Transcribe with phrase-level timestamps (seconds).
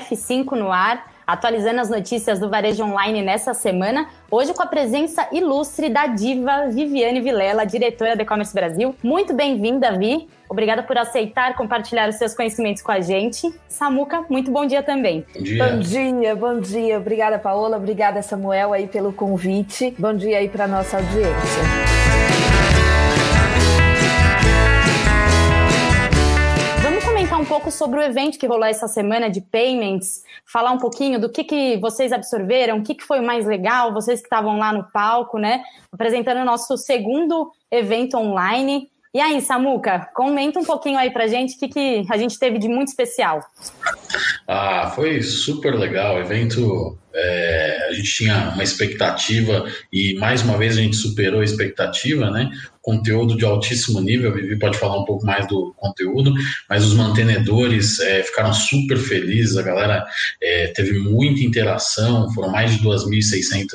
[0.00, 4.08] F5 no ar, atualizando as notícias do varejo online nessa semana.
[4.30, 8.94] Hoje com a presença ilustre da diva Viviane Vilela, diretora da E-Commerce Brasil.
[9.02, 10.28] Muito bem-vinda, Vi.
[10.48, 13.52] Obrigada por aceitar compartilhar os seus conhecimentos com a gente.
[13.68, 15.26] Samuca, muito bom dia também.
[15.34, 15.64] Bom dia.
[15.64, 16.98] Bom dia, bom dia.
[16.98, 17.76] Obrigada, Paola.
[17.76, 19.94] Obrigada, Samuel, aí pelo convite.
[19.98, 21.95] Bom dia aí para nossa audiência.
[27.36, 31.20] Comentar um pouco sobre o evento que rolou essa semana de payments, falar um pouquinho
[31.20, 34.72] do que, que vocês absorveram, o que, que foi mais legal, vocês que estavam lá
[34.72, 35.62] no palco, né?
[35.92, 38.88] Apresentando o nosso segundo evento online.
[39.14, 42.58] E aí, Samuca, comenta um pouquinho aí pra gente o que, que a gente teve
[42.58, 43.40] de muito especial.
[44.46, 46.18] Ah, foi super legal.
[46.18, 51.44] Evento é, a gente tinha uma expectativa e mais uma vez a gente superou a
[51.44, 52.50] expectativa, né?
[52.82, 56.32] Conteúdo de altíssimo nível, a Vivi pode falar um pouco mais do conteúdo,
[56.70, 60.06] mas os mantenedores é, ficaram super felizes, a galera
[60.40, 63.66] é, teve muita interação, foram mais de 2.600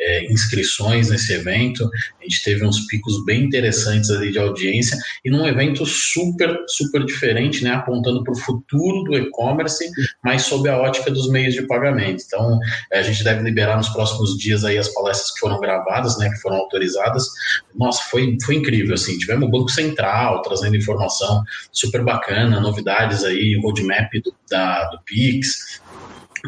[0.00, 5.30] é, inscrições nesse evento, a gente teve uns picos bem interessantes ali de audiência e
[5.30, 7.72] num evento super, super diferente, né?
[7.72, 9.90] Apontando para o futuro do e-commerce,
[10.24, 12.22] mas sob a ótica dos meios de pagamento.
[12.26, 12.58] Então,
[12.92, 16.36] a gente deve liberar nos próximos dias aí as palestras que foram gravadas, né, que
[16.36, 17.26] foram autorizadas.
[17.74, 23.58] Nossa, foi, foi incrível, assim, tivemos o Banco Central trazendo informação super bacana, novidades aí,
[23.60, 25.80] roadmap do, da, do Pix,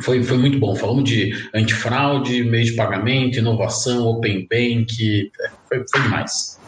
[0.02, 0.74] foi, foi muito bom.
[0.76, 6.60] Falamos de antifraude, meio de pagamento, inovação, open bank, é, foi, foi demais.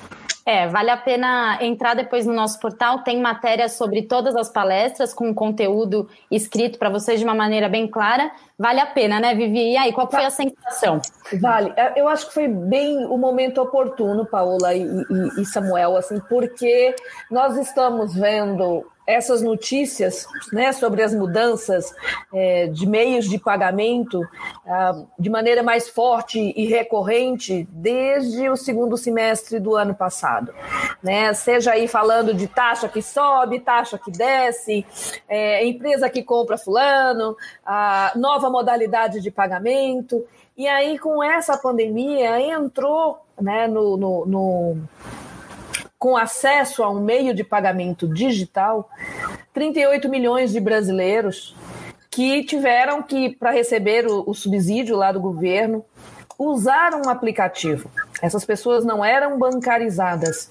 [0.44, 5.14] É, vale a pena entrar depois no nosso portal, tem matéria sobre todas as palestras,
[5.14, 8.28] com conteúdo escrito para vocês de uma maneira bem clara.
[8.62, 9.72] Vale a pena, né, Vivi?
[9.72, 11.02] E aí, qual foi a sensação?
[11.40, 11.72] Vale.
[11.76, 16.20] É, eu acho que foi bem o momento oportuno, Paola e, e, e Samuel, assim,
[16.28, 16.94] porque
[17.28, 21.92] nós estamos vendo essas notícias né, sobre as mudanças
[22.32, 24.20] é, de meios de pagamento
[24.66, 30.54] ah, de maneira mais forte e recorrente desde o segundo semestre do ano passado.
[31.02, 31.34] Né?
[31.34, 34.86] Seja aí falando de taxa que sobe, taxa que desce,
[35.28, 40.24] é, empresa que compra fulano, a nova modalidade de pagamento.
[40.56, 44.76] E aí, com essa pandemia, entrou né, no, no, no
[45.98, 48.90] com acesso a um meio de pagamento digital,
[49.54, 51.54] 38 milhões de brasileiros
[52.10, 55.82] que tiveram que, para receber o, o, subsídio lá do governo,
[56.38, 57.90] usar um aplicativo.
[58.20, 60.50] Essas pessoas não eram bancarizadas.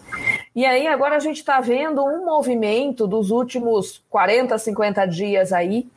[0.55, 5.87] E aí agora a gente está vendo um movimento dos últimos 40, 50 dias aí,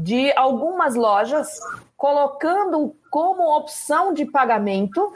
[0.00, 1.60] de algumas lojas
[1.96, 5.12] colocando como opção de pagamento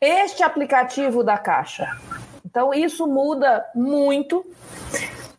[0.00, 1.96] este aplicativo da Caixa.
[2.44, 4.44] Então, isso muda muito,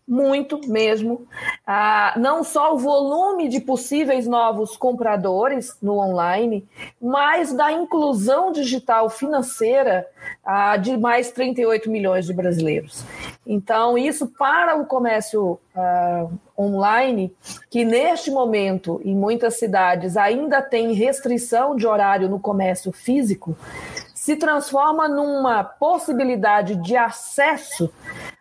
[0.10, 1.28] muito mesmo.
[1.66, 6.68] Ah, não só o volume de possíveis novos compradores no online,
[7.00, 10.08] mas da inclusão digital financeira
[10.44, 13.06] ah, de mais 38 milhões de brasileiros.
[13.46, 16.26] Então, isso para o comércio ah,
[16.58, 17.32] online,
[17.70, 23.56] que neste momento, em muitas cidades, ainda tem restrição de horário no comércio físico,
[24.30, 27.92] se transforma numa possibilidade de acesso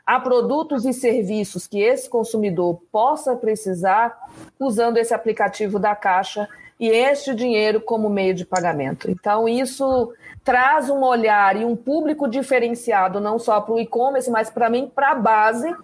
[0.04, 4.15] a produtos e serviços que esse consumidor possa precisar
[4.60, 6.47] usando esse aplicativo da Caixa
[6.78, 9.10] e este dinheiro como meio de pagamento.
[9.10, 10.12] Então, isso
[10.44, 14.93] traz um olhar e um público diferenciado, não só para o e-commerce, mas para mim,
[14.94, 15.75] para a base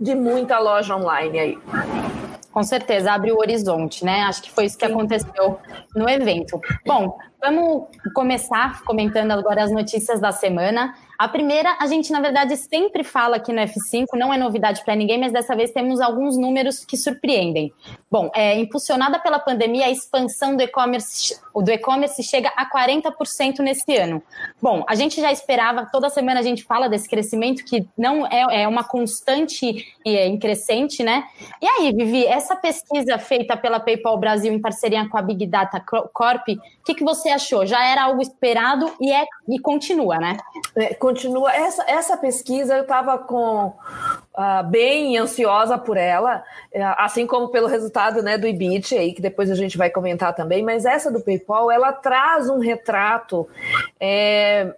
[0.00, 1.58] de muita loja online aí.
[2.56, 4.22] Com certeza, abre o horizonte, né?
[4.22, 5.58] Acho que foi isso que aconteceu
[5.94, 6.58] no evento.
[6.86, 10.94] Bom, vamos começar comentando agora as notícias da semana.
[11.18, 14.94] A primeira, a gente na verdade sempre fala aqui no F5, não é novidade para
[14.94, 17.72] ninguém, mas dessa vez temos alguns números que surpreendem.
[18.10, 23.96] Bom, é, impulsionada pela pandemia, a expansão do e-commerce do e-commerce chega a 40% nesse
[23.96, 24.22] ano.
[24.60, 28.62] Bom, a gente já esperava, toda semana a gente fala desse crescimento que não é,
[28.62, 31.24] é uma constante é, em crescente, né?
[31.60, 35.80] E aí, Vivi, essa pesquisa feita pela PayPal Brasil em parceria com a Big Data
[35.80, 37.66] Corp, o que, que você achou?
[37.66, 40.36] Já era algo esperado e, é, e continua, né?
[40.76, 41.54] É, continua.
[41.54, 46.42] Essa, essa pesquisa eu estava com uh, bem ansiosa por ela,
[46.74, 50.34] uh, assim como pelo resultado né, do IBIT, aí, que depois a gente vai comentar
[50.34, 53.48] também, mas essa do PayPal, ela traz um retrato
[54.00, 54.74] é,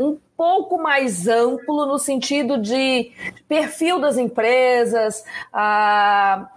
[0.00, 3.12] um pouco mais amplo no sentido de
[3.48, 6.48] perfil das empresas, a,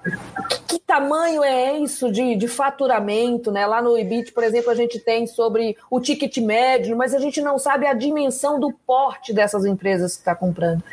[0.50, 3.68] que, que tamanho é isso de, de faturamento, né?
[3.68, 7.40] Lá no IBIT, por exemplo, a gente tem sobre o ticket médio, mas a gente
[7.42, 10.84] não sabe a dimensão do porte dessas empresas que está comprando.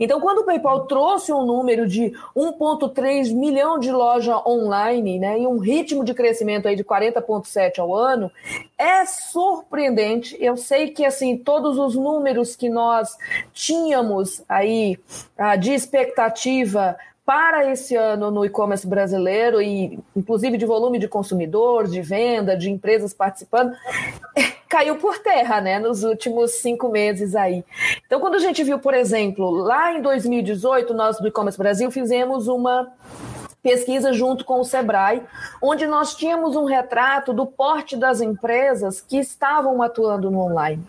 [0.00, 5.46] Então, quando o PayPal trouxe um número de 1,3 milhão de loja online, né, e
[5.46, 8.32] um ritmo de crescimento aí de 40,7 ao ano,
[8.78, 10.34] é surpreendente.
[10.40, 13.16] Eu sei que assim todos os números que nós
[13.52, 14.98] tínhamos aí
[15.36, 16.96] ah, de expectativa
[17.28, 22.70] para esse ano no e-commerce brasileiro e inclusive de volume de consumidores, de venda, de
[22.70, 23.76] empresas participando,
[24.66, 27.62] caiu por terra, né, nos últimos cinco meses aí.
[28.06, 32.48] Então, quando a gente viu, por exemplo, lá em 2018, nós do e-commerce Brasil fizemos
[32.48, 32.90] uma
[33.62, 35.22] pesquisa junto com o Sebrae,
[35.62, 40.82] onde nós tínhamos um retrato do porte das empresas que estavam atuando no online.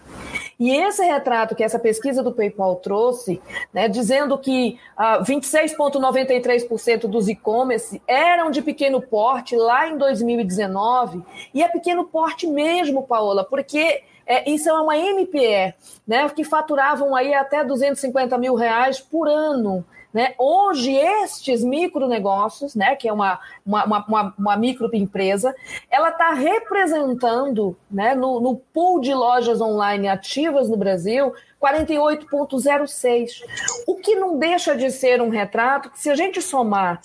[0.59, 3.41] E esse retrato que essa pesquisa do PayPal trouxe,
[3.73, 11.23] né, dizendo que ah, 26,93% dos e-commerce eram de pequeno porte lá em 2019,
[11.53, 15.73] e é pequeno porte mesmo, Paola, porque é, isso é uma MPE,
[16.05, 19.83] né, que faturavam aí até 250 mil reais por ano.
[20.11, 20.33] Né?
[20.39, 25.55] Hoje, estes micronegócios, né, que é uma, uma, uma, uma microempresa,
[25.89, 33.43] ela está representando né, no, no pool de lojas online ativas no Brasil 48,06.
[33.85, 37.01] O que não deixa de ser um retrato que, se a gente somar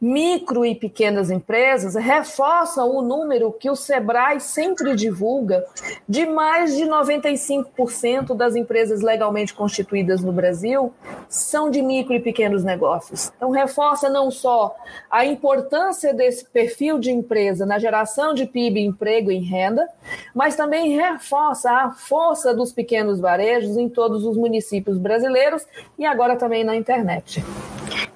[0.00, 5.64] micro e pequenas empresas, reforça o número que o Sebrae sempre divulga
[6.08, 10.92] de mais de 95% das empresas legalmente constituídas no Brasil
[11.28, 13.30] são de micro e pequenos negócios.
[13.36, 14.74] Então, reforça não só
[15.10, 19.88] a importância desse perfil de empresa na geração de PIB, emprego e renda,
[20.34, 25.66] mas também reforça a força dos pequenos varejos em todos os municípios brasileiros
[25.98, 27.44] e agora também na internet.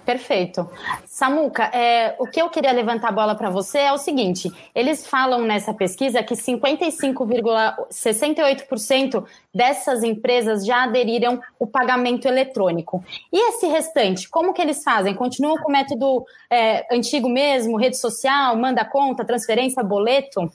[0.07, 0.67] Perfeito.
[1.05, 5.05] Samuca, é, o que eu queria levantar a bola para você é o seguinte: eles
[5.05, 13.05] falam nessa pesquisa que 55,68% dessas empresas já aderiram o pagamento eletrônico.
[13.33, 15.13] E esse restante, como que eles fazem?
[15.13, 20.49] Continuam com o método é, antigo mesmo, rede social, manda conta, transferência, boleto?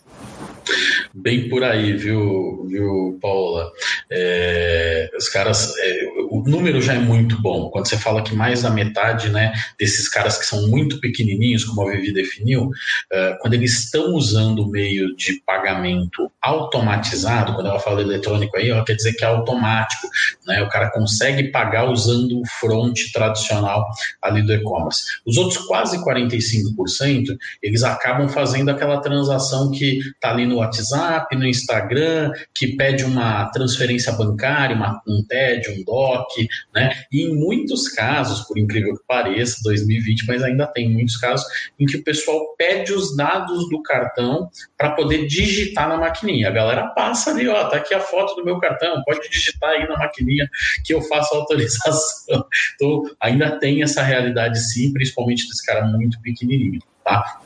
[1.14, 3.70] Bem por aí, viu, viu Paula?
[4.10, 7.70] É, os caras, é, o número já é muito bom.
[7.70, 9.41] Quando você fala que mais da metade né,
[9.80, 12.70] desses caras que são muito pequenininhos, como a Vivi definiu,
[13.12, 18.70] é, quando eles estão usando o meio de pagamento automatizado, quando ela fala eletrônico aí,
[18.70, 20.08] ela quer dizer que é automático.
[20.46, 23.88] Né, o cara consegue pagar usando o front tradicional
[24.22, 25.04] ali do e-commerce.
[25.26, 31.46] Os outros quase 45%, eles acabam fazendo aquela transação que está ali no WhatsApp, no
[31.46, 36.92] Instagram, que pede uma transferência bancária, uma, um TED, um DOC, né?
[37.12, 39.31] E em muitos casos, por incrível que pareça,
[39.64, 41.46] 2020, mas ainda tem muitos casos
[41.80, 46.48] em que o pessoal pede os dados do cartão para poder digitar na maquininha.
[46.48, 49.88] A galera passa ali, ó, tá aqui a foto do meu cartão, pode digitar aí
[49.88, 50.50] na maquininha
[50.84, 51.92] que eu faço a autorização.
[52.76, 57.42] Então, ainda tem essa realidade sim, principalmente desse cara muito pequenininho, tá?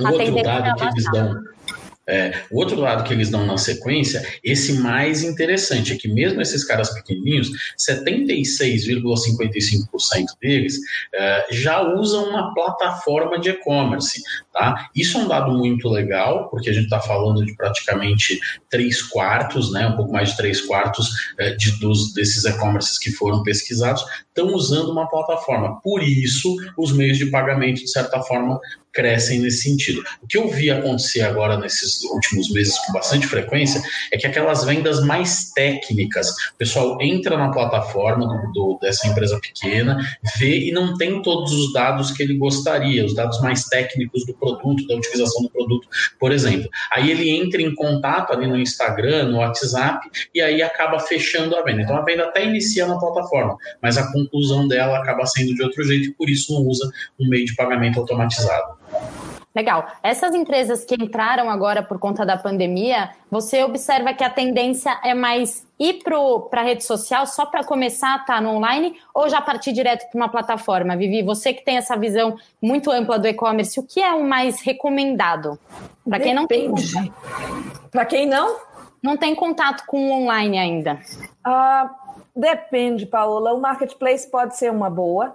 [0.00, 1.42] Um outro dado que eles dão
[2.08, 6.40] é, o outro lado que eles dão na sequência, esse mais interessante, é que mesmo
[6.40, 10.78] esses caras pequenininhos, 76,55% deles
[11.14, 14.22] é, já usam uma plataforma de e-commerce.
[14.52, 14.88] Tá?
[14.96, 18.40] Isso é um dado muito legal, porque a gente está falando de praticamente
[18.70, 23.12] 3 quartos, né, um pouco mais de 3 quartos é, de, dos, desses e-commerces que
[23.12, 24.02] foram pesquisados,
[24.38, 25.80] estão usando uma plataforma.
[25.82, 28.60] Por isso, os meios de pagamento, de certa forma,
[28.92, 30.02] crescem nesse sentido.
[30.22, 34.64] O que eu vi acontecer agora nesses últimos meses com bastante frequência é que aquelas
[34.64, 39.98] vendas mais técnicas, o pessoal entra na plataforma do, do, dessa empresa pequena,
[40.38, 44.34] vê e não tem todos os dados que ele gostaria, os dados mais técnicos do
[44.34, 46.68] produto, da utilização do produto, por exemplo.
[46.92, 51.62] Aí ele entra em contato ali no Instagram, no WhatsApp, e aí acaba fechando a
[51.62, 51.82] venda.
[51.82, 55.82] Então a venda até inicia na plataforma, mas a conclusão dela acaba sendo de outro
[55.84, 58.78] jeito e por isso não usa um meio de pagamento automatizado.
[59.58, 59.88] Legal.
[60.02, 65.14] Essas empresas que entraram agora por conta da pandemia, você observa que a tendência é
[65.14, 69.28] mais ir para a rede social só para começar a estar tá no online ou
[69.28, 70.96] já partir direto para uma plataforma?
[70.96, 74.60] Vivi, você que tem essa visão muito ampla do e-commerce, o que é o mais
[74.60, 75.58] recomendado?
[76.08, 76.72] Para quem não tem.
[77.90, 78.60] Para quem não?
[79.02, 81.00] Não tem contato com o online ainda.
[81.42, 81.90] Ah,
[82.34, 83.54] depende, Paola.
[83.54, 85.34] O marketplace pode ser uma boa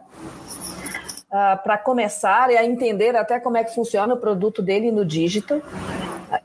[1.34, 5.04] uh, para começar e a entender até como é que funciona o produto dele no
[5.04, 5.60] digital.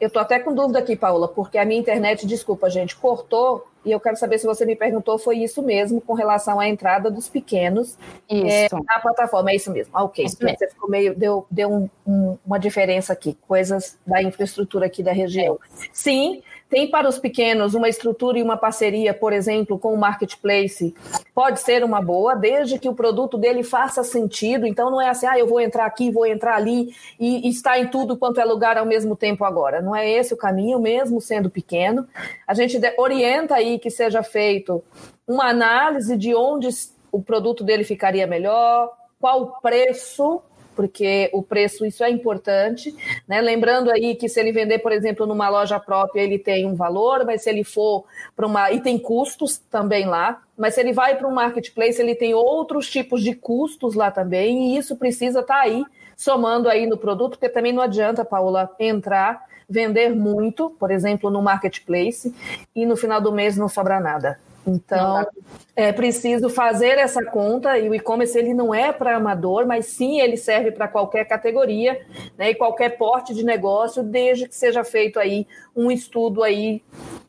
[0.00, 3.90] Eu estou até com dúvida aqui, Paula, porque a minha internet, desculpa, gente, cortou e
[3.90, 7.28] eu quero saber se você me perguntou, foi isso mesmo, com relação à entrada dos
[7.28, 7.97] pequenos
[8.28, 9.50] é, na plataforma.
[9.50, 9.90] É isso mesmo.
[9.95, 10.25] Ah, ok.
[10.26, 10.59] Isso mesmo.
[10.59, 11.16] Você ficou meio.
[11.16, 15.59] Deu, deu um, um, uma diferença aqui, coisas da infraestrutura aqui da região.
[15.90, 20.95] Sim, tem para os pequenos uma estrutura e uma parceria, por exemplo, com o marketplace,
[21.35, 24.67] pode ser uma boa, desde que o produto dele faça sentido.
[24.67, 27.89] Então não é assim, ah, eu vou entrar aqui, vou entrar ali e, está em
[27.89, 29.81] tudo quanto é lugar ao mesmo tempo agora.
[29.81, 32.07] Não é esse o caminho, mesmo sendo pequeno.
[32.47, 34.83] A gente orienta aí que seja feito
[35.27, 36.69] uma análise de onde
[37.11, 40.43] o produto dele ficaria melhor, qual o preço
[40.79, 42.95] porque o preço, isso é importante,
[43.27, 43.41] né?
[43.41, 47.25] Lembrando aí que se ele vender, por exemplo, numa loja própria, ele tem um valor,
[47.27, 48.05] mas se ele for
[48.37, 48.71] para uma.
[48.71, 52.89] e tem custos também lá, mas se ele vai para um marketplace, ele tem outros
[52.89, 55.85] tipos de custos lá também, e isso precisa estar tá aí,
[56.17, 61.43] somando aí no produto, porque também não adianta, Paula, entrar, vender muito, por exemplo, no
[61.43, 62.33] marketplace,
[62.73, 64.39] e no final do mês não sobra nada.
[64.69, 65.27] Então,
[65.75, 70.21] é preciso fazer essa conta e o e-commerce ele não é para amador, mas sim
[70.21, 72.01] ele serve para qualquer categoria,
[72.37, 76.83] né, e qualquer porte de negócio, desde que seja feito aí um estudo aí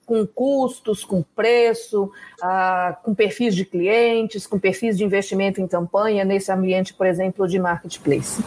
[0.05, 6.25] com custos, com preço, ah, com perfis de clientes, com perfis de investimento em campanha
[6.25, 8.43] nesse ambiente, por exemplo, de marketplace.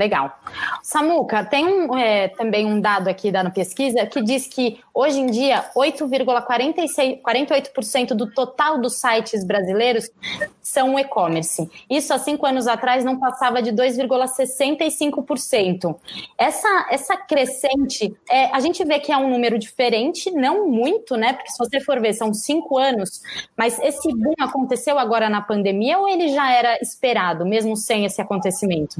[0.00, 0.32] Legal.
[0.82, 5.26] Samuca, tem um, é, também um dado aqui da pesquisa que diz que hoje em
[5.26, 10.10] dia 8,48% do total dos sites brasileiros
[10.62, 11.70] são e-commerce.
[11.90, 15.94] Isso há cinco anos atrás não passava de 2,65%.
[16.38, 21.34] Essa, essa crescente, é, a gente vê que é um número diferente, não muito, né?
[21.34, 23.20] Porque se você for ver, são cinco anos,
[23.54, 28.22] mas esse boom aconteceu agora na pandemia ou ele já era esperado, mesmo sem esse
[28.22, 28.98] acontecimento?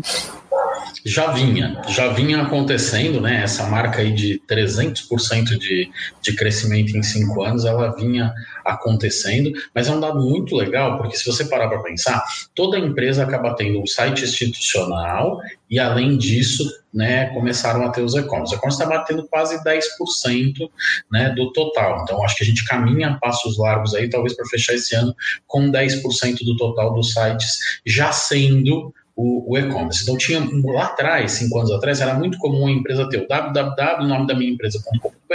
[1.05, 3.43] Já vinha, já vinha acontecendo, né?
[3.43, 8.33] Essa marca aí de 300% de, de crescimento em cinco anos, ela vinha
[8.65, 12.23] acontecendo, mas é um dado muito legal, porque se você parar para pensar,
[12.55, 18.15] toda empresa acaba tendo um site institucional e, além disso, né, começaram a ter os
[18.15, 18.55] e-commerce.
[18.55, 20.69] O e-commerce está batendo quase 10%
[21.11, 22.03] né, do total.
[22.03, 25.15] Então, acho que a gente caminha a passos largos aí, talvez para fechar esse ano
[25.47, 30.03] com 10% do total dos sites já sendo o, o e-commerce.
[30.03, 34.07] Então, tinha lá atrás, cinco anos atrás, era muito comum a empresa ter o www,
[34.07, 35.35] nome da minha empresa.com.br,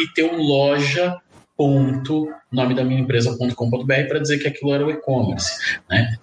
[0.00, 1.20] e ter um loja
[1.56, 6.16] ponto nome da minha empresa.com.br para dizer que aquilo era o e-commerce, né?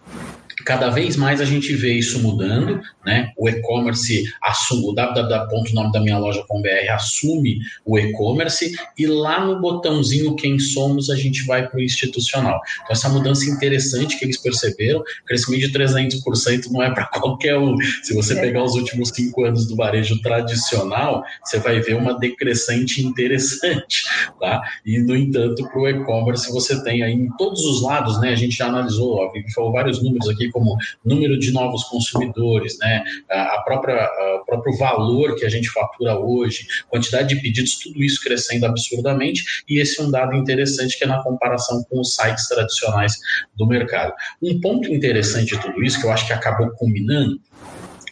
[0.66, 3.32] Cada vez mais a gente vê isso mudando, né?
[3.38, 10.36] O e-commerce assume, o www.nome da minha loja.br assume o e-commerce e lá no botãozinho
[10.36, 12.60] quem somos a gente vai para o institucional.
[12.76, 17.76] Então essa mudança interessante que eles perceberam, crescimento de 300% não é para qualquer um.
[18.04, 18.42] Se você é.
[18.42, 24.04] pegar os últimos cinco anos do varejo tradicional, você vai ver uma decrescente interessante,
[24.40, 24.62] tá?
[24.86, 28.30] E no entanto para o e-commerce você tem aí em todos os lados, né?
[28.30, 33.04] A gente já analisou, ó, falou vários números aqui como número de novos consumidores, né,
[33.30, 34.10] a própria,
[34.42, 39.44] o próprio valor que a gente fatura hoje, quantidade de pedidos, tudo isso crescendo absurdamente,
[39.68, 43.14] e esse é um dado interessante que é na comparação com os sites tradicionais
[43.56, 44.14] do mercado.
[44.42, 47.40] Um ponto interessante de tudo isso, que eu acho que acabou culminando,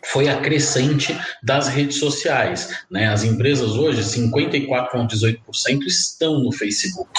[0.06, 2.84] foi a crescente das redes sociais.
[2.90, 3.08] Né?
[3.08, 7.10] As empresas hoje, 54,18% estão no Facebook.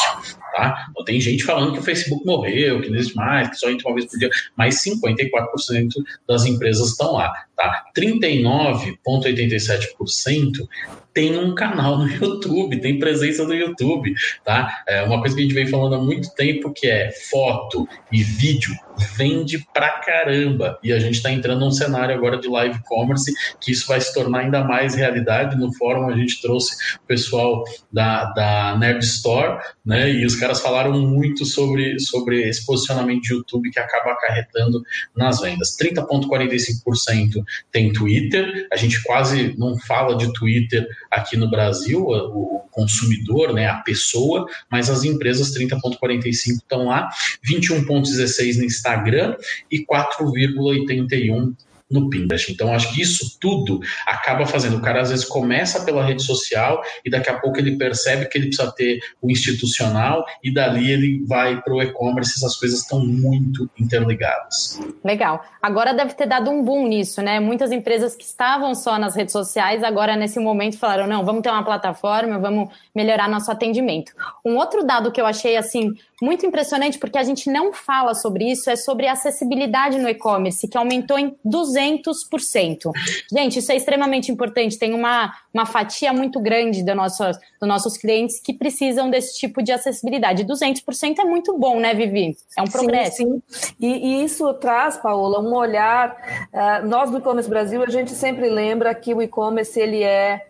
[0.52, 0.86] Tá?
[0.90, 3.88] Então, tem gente falando que o Facebook morreu, que não existe mais, que só entra
[3.88, 5.90] uma vez por dia, mas 54%
[6.28, 7.32] das empresas estão lá.
[7.56, 7.84] Tá?
[7.96, 10.66] 39,87%
[11.12, 14.14] tem um canal no YouTube, tem presença no YouTube,
[14.44, 14.82] tá?
[14.86, 18.22] É uma coisa que a gente vem falando há muito tempo que é foto e
[18.22, 18.74] vídeo
[19.16, 20.78] vende pra caramba.
[20.82, 24.12] E a gente está entrando num cenário agora de live commerce que isso vai se
[24.12, 25.56] tornar ainda mais realidade.
[25.56, 30.10] No fórum a gente trouxe o pessoal da, da Nerd Store, né?
[30.10, 34.82] E os caras falaram muito sobre, sobre esse posicionamento de YouTube que acaba acarretando
[35.16, 35.76] nas vendas.
[35.80, 43.52] 30,45% tem Twitter, a gente quase não fala de Twitter aqui no Brasil, o consumidor,
[43.52, 47.10] né, a pessoa, mas as empresas 30,45 estão lá,
[47.44, 49.36] 21,16 no Instagram
[49.70, 51.54] e 4,81
[51.90, 52.52] no Pinterest.
[52.52, 54.76] Então, acho que isso tudo acaba fazendo.
[54.76, 58.38] O cara às vezes começa pela rede social e daqui a pouco ele percebe que
[58.38, 62.34] ele precisa ter o institucional e dali ele vai para o e-commerce.
[62.36, 64.78] Essas coisas estão muito interligadas.
[65.04, 65.44] Legal.
[65.60, 67.40] Agora deve ter dado um boom nisso, né?
[67.40, 71.50] Muitas empresas que estavam só nas redes sociais, agora nesse momento falaram: não, vamos ter
[71.50, 74.12] uma plataforma, vamos melhorar nosso atendimento.
[74.44, 75.92] Um outro dado que eu achei assim
[76.22, 80.76] muito impressionante, porque a gente não fala sobre isso, é sobre acessibilidade no e-commerce, que
[80.76, 82.90] aumentou em 200 200%.
[83.32, 84.78] Gente, isso é extremamente importante.
[84.78, 89.62] Tem uma, uma fatia muito grande do nosso, dos nossos clientes que precisam desse tipo
[89.62, 90.44] de acessibilidade.
[90.44, 92.36] 200% é muito bom, né, Vivi?
[92.56, 93.16] É um progresso.
[93.16, 93.74] Sim, sim.
[93.80, 96.16] E, e isso traz, Paola, um olhar.
[96.52, 100.46] Uh, nós do E-Commerce Brasil, a gente sempre lembra que o e-commerce ele é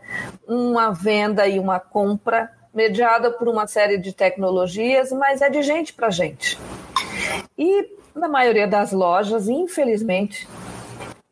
[0.47, 5.93] uma venda e uma compra mediada por uma série de tecnologias, mas é de gente
[5.93, 6.59] para gente.
[7.59, 10.49] E na maioria das lojas, infelizmente,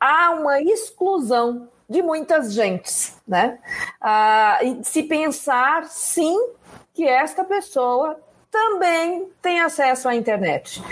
[0.01, 3.59] há uma exclusão de muitas gentes, né?
[4.01, 6.37] Ah, se pensar, sim,
[6.93, 8.19] que esta pessoa
[8.51, 10.83] também tem acesso à internet.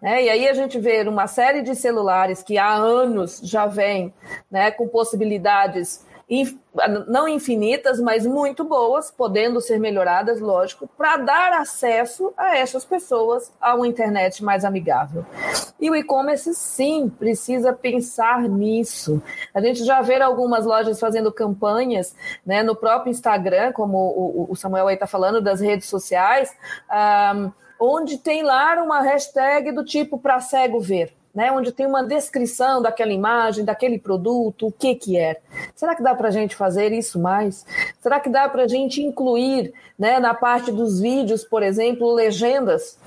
[0.00, 0.24] Né?
[0.24, 4.14] E aí a gente vê uma série de celulares que há anos já vem
[4.50, 6.04] né, com possibilidades
[7.08, 13.52] não infinitas, mas muito boas, podendo ser melhoradas, lógico, para dar acesso a essas pessoas
[13.60, 15.26] a uma internet mais amigável.
[15.80, 19.20] E o e-commerce, sim, precisa pensar nisso.
[19.52, 22.14] A gente já vê algumas lojas fazendo campanhas
[22.46, 26.54] né, no próprio Instagram, como o, Samuel aí está falando, das redes sociais,
[27.34, 32.02] um, onde tem lá uma hashtag do tipo para cego ver né, onde tem uma
[32.02, 35.40] descrição daquela imagem, daquele produto, o que que é.
[35.74, 37.64] Será que dá para a gente fazer isso mais?
[38.00, 42.98] Será que dá para a gente incluir, né, na parte dos vídeos, por exemplo, legendas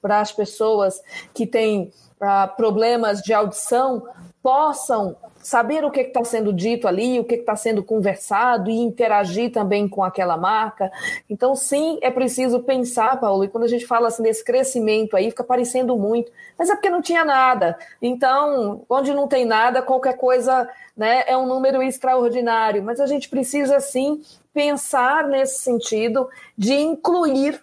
[0.00, 1.00] para as pessoas
[1.34, 4.06] que têm ah, problemas de audição
[4.42, 9.52] possam saber o que está sendo dito ali, o que está sendo conversado e interagir
[9.52, 10.90] também com aquela marca.
[11.28, 15.30] Então, sim, é preciso pensar, Paulo, e quando a gente fala assim desse crescimento aí,
[15.30, 17.76] fica parecendo muito, mas é porque não tinha nada.
[18.00, 23.28] Então, onde não tem nada, qualquer coisa né, é um número extraordinário, mas a gente
[23.28, 24.22] precisa, sim,
[24.52, 27.60] pensar nesse sentido de incluir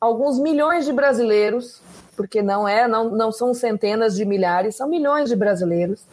[0.00, 1.80] alguns milhões de brasileiros
[2.16, 6.06] porque não é, não, não são centenas de milhares, são milhões de brasileiros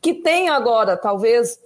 [0.00, 1.58] que têm agora, talvez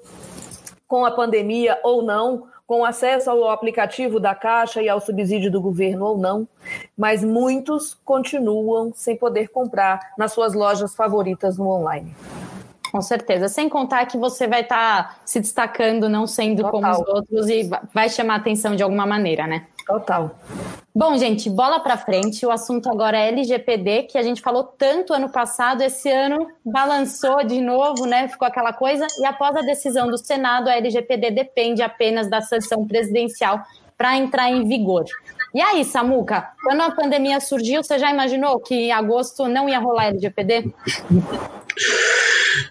[0.86, 5.60] com a pandemia ou não, com acesso ao aplicativo da Caixa e ao subsídio do
[5.60, 6.48] governo ou não,
[6.96, 12.14] mas muitos continuam sem poder comprar nas suas lojas favoritas no online.
[12.90, 13.48] Com certeza.
[13.48, 16.70] Sem contar que você vai estar tá se destacando, não sendo Total.
[16.70, 19.66] como os outros, e vai chamar atenção de alguma maneira, né?
[19.86, 20.34] Total.
[20.94, 22.46] Bom, gente, bola para frente.
[22.46, 27.44] O assunto agora é LGPD, que a gente falou tanto ano passado, esse ano balançou
[27.44, 28.28] de novo, né?
[28.28, 29.06] Ficou aquela coisa.
[29.20, 33.60] E após a decisão do Senado, a LGPD depende apenas da sanção presidencial
[33.98, 35.04] para entrar em vigor.
[35.52, 39.78] E aí, Samuca, quando a pandemia surgiu, você já imaginou que em agosto não ia
[39.78, 40.72] rolar LGPD?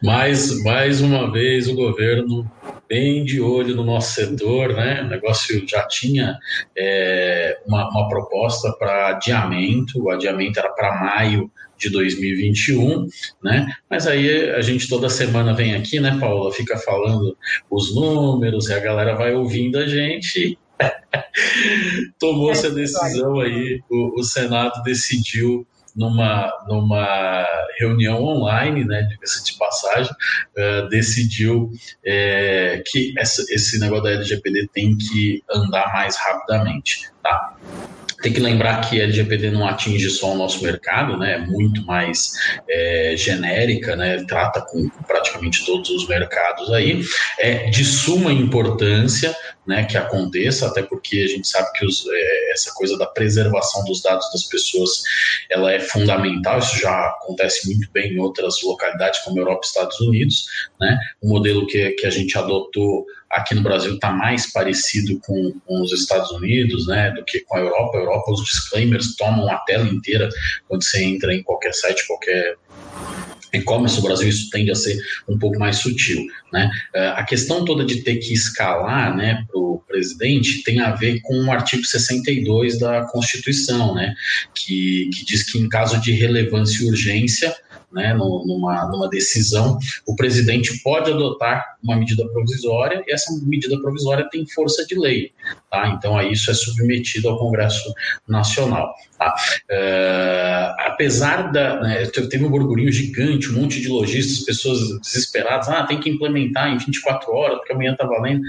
[0.01, 2.49] Mais, mais uma vez o governo
[2.87, 5.01] bem de olho no nosso setor, né?
[5.01, 6.37] O negócio já tinha
[6.77, 13.07] é, uma, uma proposta para adiamento, o adiamento era para maio de 2021,
[13.43, 13.67] né?
[13.89, 17.35] Mas aí a gente toda semana vem aqui, né, Paula, fica falando
[17.69, 20.57] os números e a galera vai ouvindo a gente.
[22.19, 27.45] Tomou essa decisão aí, o, o Senado decidiu numa, numa
[27.79, 31.71] reunião online, né, de passagem, uh, decidiu
[32.05, 37.11] é, que essa, esse negócio da LGPD tem que andar mais rapidamente.
[37.21, 37.55] Tá?
[38.23, 41.33] Tem que lembrar que a LGPD não atinge só o nosso mercado, né?
[41.33, 42.31] É muito mais
[42.69, 44.23] é, genérica, né?
[44.23, 47.03] Trata com praticamente todos os mercados aí.
[47.37, 49.35] É de suma importância,
[49.67, 49.83] né?
[49.83, 54.01] Que aconteça, até porque a gente sabe que os, é, essa coisa da preservação dos
[54.01, 55.03] dados das pessoas,
[55.51, 56.59] ela é fundamental.
[56.59, 60.45] Isso já acontece muito bem em outras localidades, como Europa e Estados Unidos,
[60.79, 60.97] né?
[61.21, 65.81] O modelo que, que a gente adotou aqui no Brasil está mais parecido com, com,
[65.81, 67.97] os Estados Unidos, né, do que com a Europa.
[67.97, 70.29] A Europa, os disclaimers tomam a tela inteira
[70.67, 72.55] quando você entra em qualquer site, qualquer
[73.53, 76.71] e-commerce no Brasil isso tende a ser um pouco mais sutil, né?
[76.93, 81.21] Eh, a questão toda de ter que escalar, né, para o presidente tem a ver
[81.21, 84.15] com o artigo 62 da Constituição, né,
[84.55, 87.55] que, que diz que em caso de relevância e urgência
[87.93, 89.77] né, numa, numa decisão,
[90.07, 95.31] o presidente pode adotar uma medida provisória e essa medida provisória tem força de lei.
[95.69, 95.87] Tá?
[95.87, 97.91] Então, isso é submetido ao Congresso
[98.27, 98.93] Nacional.
[99.17, 99.33] Tá?
[99.71, 101.81] Uh, apesar da.
[101.81, 106.69] Né, teve um burburinho gigante, um monte de lojistas, pessoas desesperadas, ah, tem que implementar
[106.69, 108.41] em 24 horas, porque amanhã está valendo.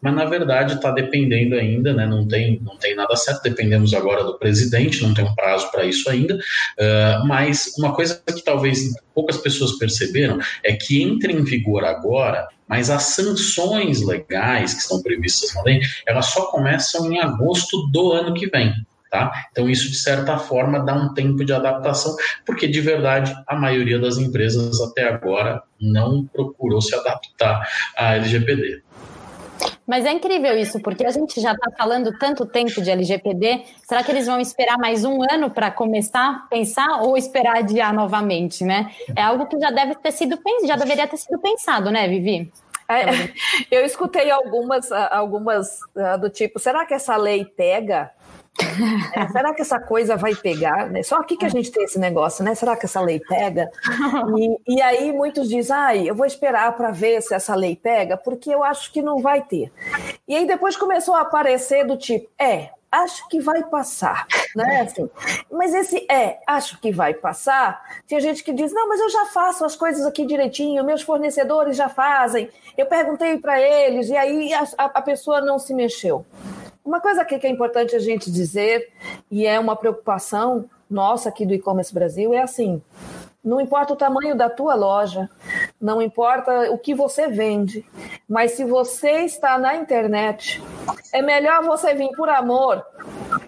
[0.00, 4.22] Mas, na verdade, está dependendo ainda, né, não, tem, não tem nada certo, dependemos agora
[4.22, 6.36] do presidente, não tem um prazo para isso ainda.
[6.36, 12.48] Uh, mas uma coisa que talvez poucas pessoas perceberam é que entra em vigor agora
[12.70, 18.12] mas as sanções legais que estão previstas na lei, elas só começam em agosto do
[18.12, 18.72] ano que vem.
[19.10, 19.32] Tá?
[19.50, 22.14] Então, isso, de certa forma, dá um tempo de adaptação,
[22.46, 28.84] porque, de verdade, a maioria das empresas até agora não procurou se adaptar à LGPD.
[29.86, 33.64] Mas é incrível isso, porque a gente já está falando tanto tempo de LGPD.
[33.86, 37.92] Será que eles vão esperar mais um ano para começar a pensar ou esperar adiar
[37.92, 38.90] novamente, né?
[39.16, 42.52] É algo que já deve ter sido já deveria ter sido pensado, né, Vivi?
[42.88, 43.04] É,
[43.70, 48.10] eu escutei algumas, algumas ah, do tipo, será que essa lei pega?
[49.14, 50.90] É, será que essa coisa vai pegar?
[50.90, 51.02] Né?
[51.02, 52.54] Só aqui que a gente tem esse negócio, né?
[52.54, 53.70] Será que essa lei pega?
[54.36, 58.16] E, e aí muitos dizem, ai, eu vou esperar para ver se essa lei pega,
[58.16, 59.72] porque eu acho que não vai ter.
[60.26, 64.82] E aí depois começou a aparecer do tipo, é, acho que vai passar, né?
[64.82, 65.08] Assim,
[65.50, 67.82] mas esse é, acho que vai passar.
[68.06, 71.76] Tem gente que diz, não, mas eu já faço as coisas aqui direitinho, meus fornecedores
[71.76, 72.50] já fazem.
[72.76, 76.24] Eu perguntei para eles e aí a, a pessoa não se mexeu.
[76.84, 78.90] Uma coisa aqui que é importante a gente dizer,
[79.30, 82.82] e é uma preocupação nossa aqui do e-commerce Brasil, é assim:
[83.44, 85.28] não importa o tamanho da tua loja,
[85.80, 87.84] não importa o que você vende,
[88.26, 90.62] mas se você está na internet,
[91.12, 92.84] é melhor você vir por amor,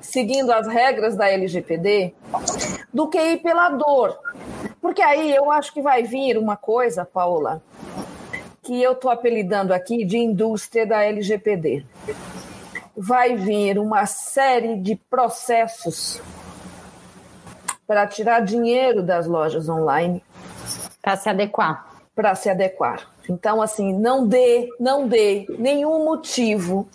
[0.01, 2.15] seguindo as regras da LGPD,
[2.93, 4.19] do que ir pela dor.
[4.81, 7.63] Porque aí eu acho que vai vir uma coisa, Paula,
[8.63, 11.85] que eu estou apelidando aqui de indústria da LGPD
[12.97, 16.21] vai vir uma série de processos
[17.87, 20.23] para tirar dinheiro das lojas online.
[21.03, 21.87] Para se adequar.
[22.15, 23.09] Para se adequar.
[23.29, 26.89] Então, assim, não dê, não dê nenhum motivo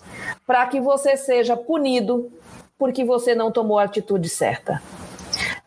[0.45, 2.31] para que você seja punido
[2.77, 4.81] porque você não tomou a atitude certa.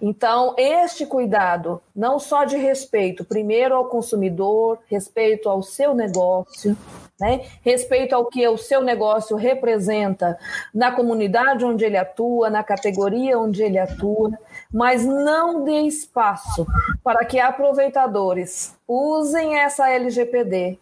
[0.00, 6.76] Então, este cuidado, não só de respeito, primeiro ao consumidor, respeito ao seu negócio,
[7.20, 7.42] né?
[7.62, 10.38] respeito ao que o seu negócio representa
[10.74, 14.30] na comunidade onde ele atua, na categoria onde ele atua,
[14.72, 16.66] mas não dê espaço
[17.04, 20.78] para que aproveitadores usem essa LGPD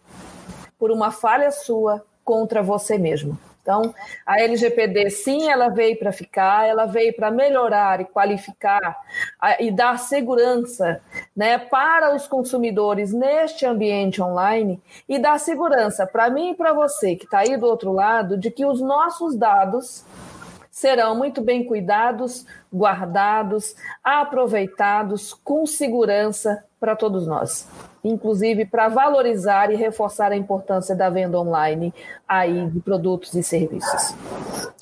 [0.77, 3.37] por uma falha sua contra você mesmo.
[3.69, 3.93] Então,
[4.25, 8.97] a LGPD, sim, ela veio para ficar, ela veio para melhorar e qualificar
[9.59, 10.99] e dar segurança
[11.37, 17.15] né, para os consumidores neste ambiente online e dar segurança para mim e para você
[17.15, 20.03] que está aí do outro lado de que os nossos dados
[20.71, 27.67] serão muito bem cuidados, guardados, aproveitados com segurança para todos nós
[28.03, 31.93] inclusive para valorizar e reforçar a importância da venda online
[32.29, 34.13] aí de produtos e serviços.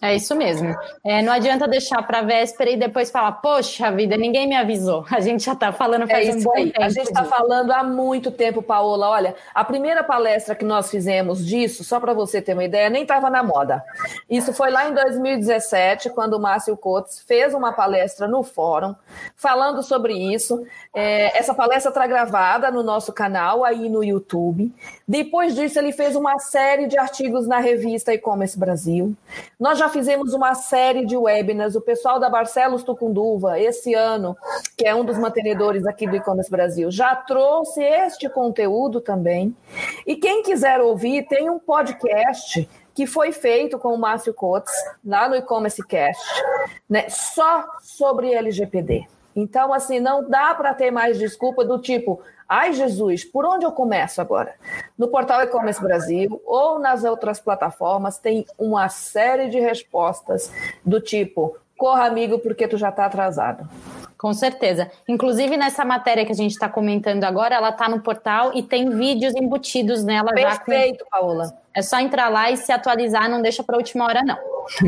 [0.02, 0.76] É isso mesmo.
[1.04, 5.06] É, não adianta deixar para véspera e depois falar, poxa vida, ninguém me avisou.
[5.10, 6.72] A gente já está falando é faz é um bom aí.
[6.72, 6.84] tempo.
[6.84, 9.10] A gente está falando há muito tempo, Paola.
[9.10, 13.04] Olha, a primeira palestra que nós fizemos disso, só para você ter uma ideia, nem
[13.04, 13.84] estava na moda.
[14.30, 18.94] Isso foi lá em 2017, quando o Márcio Cotes fez uma palestra no fórum
[19.36, 20.66] falando sobre isso.
[20.94, 24.74] É, essa palestra está gravada no nosso canal aí no YouTube.
[25.08, 29.14] Depois disso, ele fez uma série de artigos na revista E-Commerce Brasil.
[29.60, 31.76] Nós já fizemos uma série de webinars.
[31.76, 34.36] O pessoal da Barcelos Tucunduva, esse ano,
[34.78, 39.54] que é um dos mantenedores aqui do E-Commerce Brasil, já trouxe este conteúdo também.
[40.06, 44.74] E quem quiser ouvir, tem um podcast que foi feito com o Márcio Cotes,
[45.06, 46.24] lá no E-Commerce Cast,
[46.90, 49.06] né, só sobre LGPD.
[49.36, 53.72] Então, assim, não dá para ter mais desculpa do tipo, ai Jesus, por onde eu
[53.72, 54.56] começo agora?
[54.98, 60.52] No portal E-Commerce Brasil ou nas outras plataformas tem uma série de respostas
[60.86, 63.68] do tipo, corra amigo porque tu já está atrasado.
[64.18, 64.90] Com certeza.
[65.08, 68.90] Inclusive, nessa matéria que a gente está comentando agora, ela está no portal e tem
[68.90, 71.04] vídeos embutidos nela Perfeito, já.
[71.04, 71.10] Com...
[71.10, 71.54] Paola.
[71.74, 74.36] É só entrar lá e se atualizar, não deixa para última hora, não.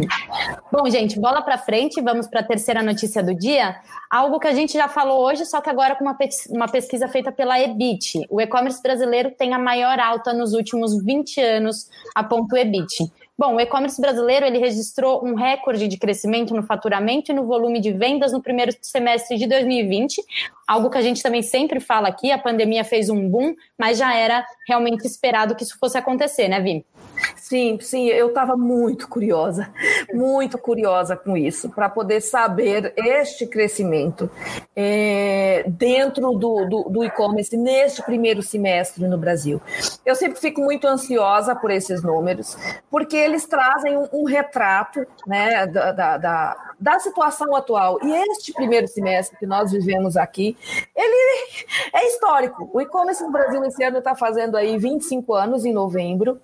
[0.71, 3.75] Bom, gente, bola para frente, vamos para a terceira notícia do dia.
[4.09, 6.17] Algo que a gente já falou hoje, só que agora com uma,
[6.49, 8.25] uma pesquisa feita pela EBIT.
[8.29, 13.11] O e-commerce brasileiro tem a maior alta nos últimos 20 anos, aponta o EBIT.
[13.39, 17.79] Bom, o e-commerce brasileiro ele registrou um recorde de crescimento no faturamento e no volume
[17.79, 20.21] de vendas no primeiro semestre de 2020,
[20.67, 24.13] algo que a gente também sempre fala aqui, a pandemia fez um boom, mas já
[24.13, 26.85] era realmente esperado que isso fosse acontecer, né, Vi?
[27.49, 29.73] Sim, sim, eu estava muito curiosa,
[30.13, 34.29] muito curiosa com isso, para poder saber este crescimento
[34.75, 39.59] é, dentro do, do, do e-commerce neste primeiro semestre no Brasil.
[40.05, 42.55] Eu sempre fico muito ansiosa por esses números,
[42.87, 47.99] porque eles trazem um, um retrato né, da, da, da da situação atual.
[48.01, 50.55] E este primeiro semestre que nós vivemos aqui,
[50.95, 51.49] ele
[51.93, 52.69] é histórico.
[52.71, 56.39] O e-commerce no Brasil esse ano está fazendo aí 25 anos em novembro.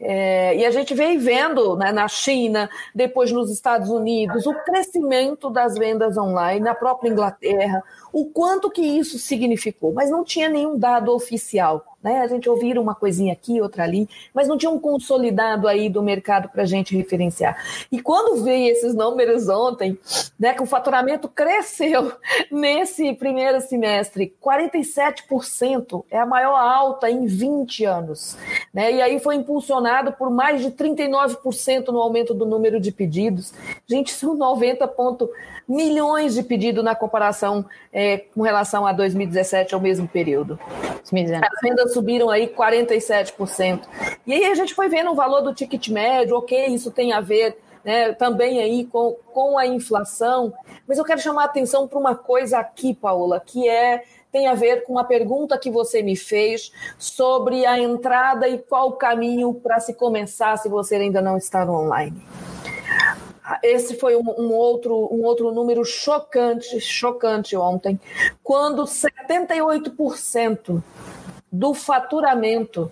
[0.00, 5.50] É, e a gente vem vendo né, na China, depois nos Estados Unidos, o crescimento
[5.50, 7.82] das vendas online, na própria Inglaterra,
[8.12, 11.84] o quanto que isso significou, mas não tinha nenhum dado oficial.
[12.02, 12.20] Né?
[12.20, 16.02] A gente ouvia uma coisinha aqui, outra ali, mas não tinha um consolidado aí do
[16.02, 17.60] mercado para a gente referenciar.
[17.90, 19.98] E quando veio esses números ontem,
[20.38, 22.12] né, que o faturamento cresceu
[22.50, 28.36] nesse primeiro semestre, 47% é a maior alta em 20 anos.
[28.72, 28.92] Né?
[28.92, 33.52] E aí foi impulsionado por mais de 39% no aumento do número de pedidos.
[33.86, 35.28] Gente, são 90 pontos
[35.68, 37.66] milhões de pedidos na comparação
[38.00, 40.56] é, com relação a 2017, ao mesmo período.
[41.44, 43.80] As vendas subiram aí 47%.
[44.24, 47.20] E aí a gente foi vendo o valor do ticket médio, ok, isso tem a
[47.20, 50.54] ver né, também aí com, com a inflação,
[50.86, 54.54] mas eu quero chamar a atenção para uma coisa aqui, Paola, que é tem a
[54.54, 59.54] ver com a pergunta que você me fez sobre a entrada e qual o caminho
[59.54, 62.22] para se começar se você ainda não está online.
[63.62, 67.98] Esse foi um, um, outro, um outro número chocante, chocante ontem,
[68.42, 70.82] quando 78%
[71.50, 72.90] do faturamento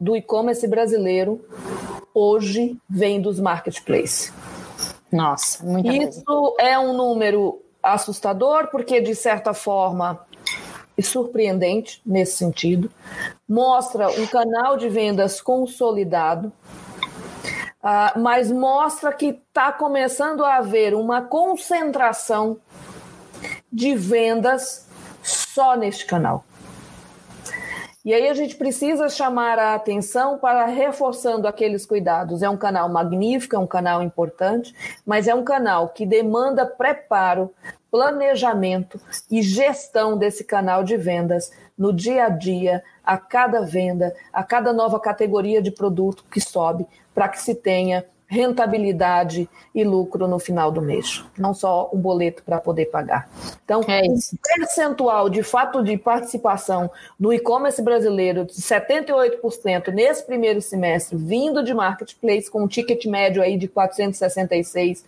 [0.00, 1.44] do e-commerce brasileiro
[2.14, 4.32] hoje vem dos marketplaces.
[5.10, 6.54] Nossa, muita Isso coisa.
[6.58, 10.26] é um número assustador, porque, de certa forma,
[10.98, 12.90] e surpreendente nesse sentido.
[13.48, 16.52] Mostra um canal de vendas consolidado,
[17.82, 22.58] uh, mas mostra que está começando a haver uma concentração
[23.72, 24.88] de vendas
[25.22, 26.44] só neste canal.
[28.04, 32.42] E aí a gente precisa chamar a atenção para reforçando aqueles cuidados.
[32.42, 37.52] É um canal magnífico, é um canal importante, mas é um canal que demanda preparo,
[37.90, 44.42] planejamento e gestão desse canal de vendas no dia a dia, a cada venda, a
[44.42, 46.86] cada nova categoria de produto que sobe,
[47.18, 52.44] para que se tenha rentabilidade e lucro no final do mês, não só um boleto
[52.44, 53.28] para poder pagar.
[53.64, 60.62] Então, é o percentual de fato de participação no e-commerce brasileiro de 78% nesse primeiro
[60.62, 65.04] semestre, vindo de marketplace com um ticket médio aí de 466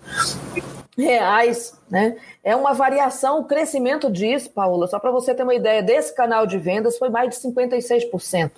[0.98, 2.16] reais, né?
[2.42, 6.44] É uma variação, o crescimento disso, Paula, só para você ter uma ideia, desse canal
[6.44, 8.50] de vendas foi mais de 56%.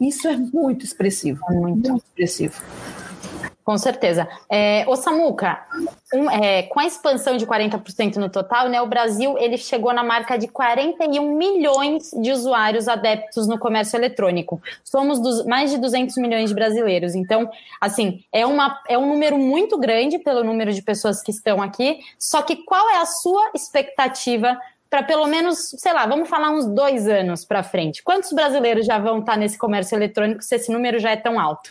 [0.00, 2.60] Isso é muito expressivo, muito, muito expressivo.
[3.68, 4.26] Com certeza.
[4.48, 5.62] É, o Samuca,
[6.14, 10.02] um, é, com a expansão de 40% no total, né, o Brasil ele chegou na
[10.02, 14.58] marca de 41 milhões de usuários adeptos no comércio eletrônico.
[14.82, 17.14] Somos dos, mais de 200 milhões de brasileiros.
[17.14, 21.60] Então, assim, é, uma, é um número muito grande pelo número de pessoas que estão
[21.60, 21.98] aqui.
[22.18, 24.58] Só que qual é a sua expectativa
[24.90, 28.02] para pelo menos, sei lá, vamos falar uns dois anos para frente?
[28.02, 31.70] Quantos brasileiros já vão estar nesse comércio eletrônico se esse número já é tão alto?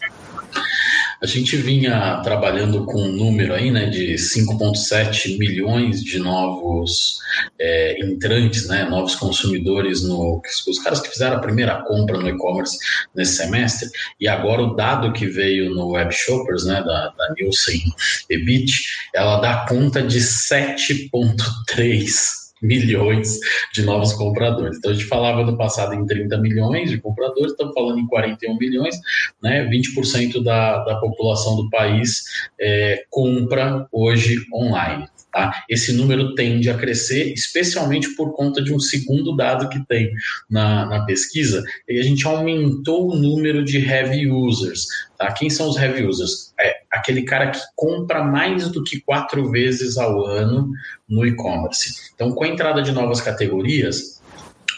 [1.20, 7.18] A gente vinha trabalhando com um número aí, né, de 5,7 milhões de novos
[7.60, 12.78] é, entrantes, né, novos consumidores, no, os caras que fizeram a primeira compra no e-commerce
[13.16, 17.82] nesse semestre, e agora o dado que veio no Web Shoppers, né, da, da Nielsen
[18.30, 18.84] Ebit,
[19.16, 23.40] ela dá conta de 7,3 milhões
[23.74, 24.78] de novos compradores.
[24.78, 28.58] Então a gente falava no passado em 30 milhões de compradores, estamos falando em 41
[28.58, 28.96] milhões,
[29.42, 29.68] né?
[29.70, 32.24] 20% da, da população do país
[32.60, 35.08] é, compra hoje online.
[35.32, 35.64] Tá?
[35.70, 40.12] Esse número tende a crescer, especialmente por conta de um segundo dado que tem
[40.50, 44.88] na, na pesquisa, e a gente aumentou o número de heavy users.
[45.18, 45.32] Tá?
[45.32, 46.54] Quem são os heavy users?
[46.60, 50.72] É aquele cara que compra mais do que quatro vezes ao ano
[51.08, 52.12] no e-commerce.
[52.14, 54.17] Então, com a entrada de novas categorias,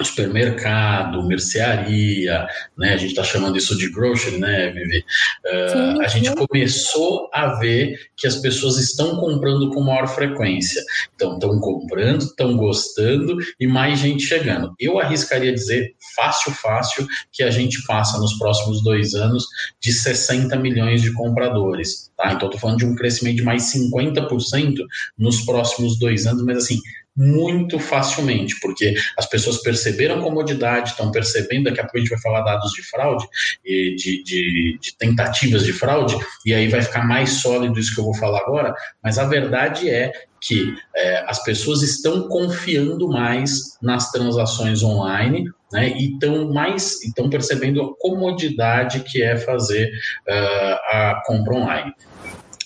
[0.06, 2.94] supermercado, mercearia, né?
[2.94, 5.04] A gente está chamando isso de grocery, né, Vivi?
[5.46, 10.82] Uh, a gente começou a ver que as pessoas estão comprando com maior frequência.
[11.16, 14.74] Então, estão comprando, estão gostando e mais gente chegando.
[14.80, 19.46] Eu arriscaria dizer, fácil, fácil, que a gente passa nos próximos dois anos
[19.82, 22.10] de 60 milhões de compradores.
[22.18, 22.34] Tá?
[22.34, 24.76] Então, estou falando de um crescimento de mais 50%
[25.18, 26.80] nos próximos dois anos, mas assim,
[27.22, 32.22] muito facilmente, porque as pessoas perceberam comodidade, estão percebendo, daqui a pouco a gente vai
[32.22, 33.28] falar dados de fraude,
[33.66, 38.00] e de, de, de, tentativas de fraude, e aí vai ficar mais sólido isso que
[38.00, 43.78] eu vou falar agora, mas a verdade é que é, as pessoas estão confiando mais
[43.82, 49.92] nas transações online, né, e estão mais estão percebendo a comodidade que é fazer
[50.28, 51.94] uh, a compra online.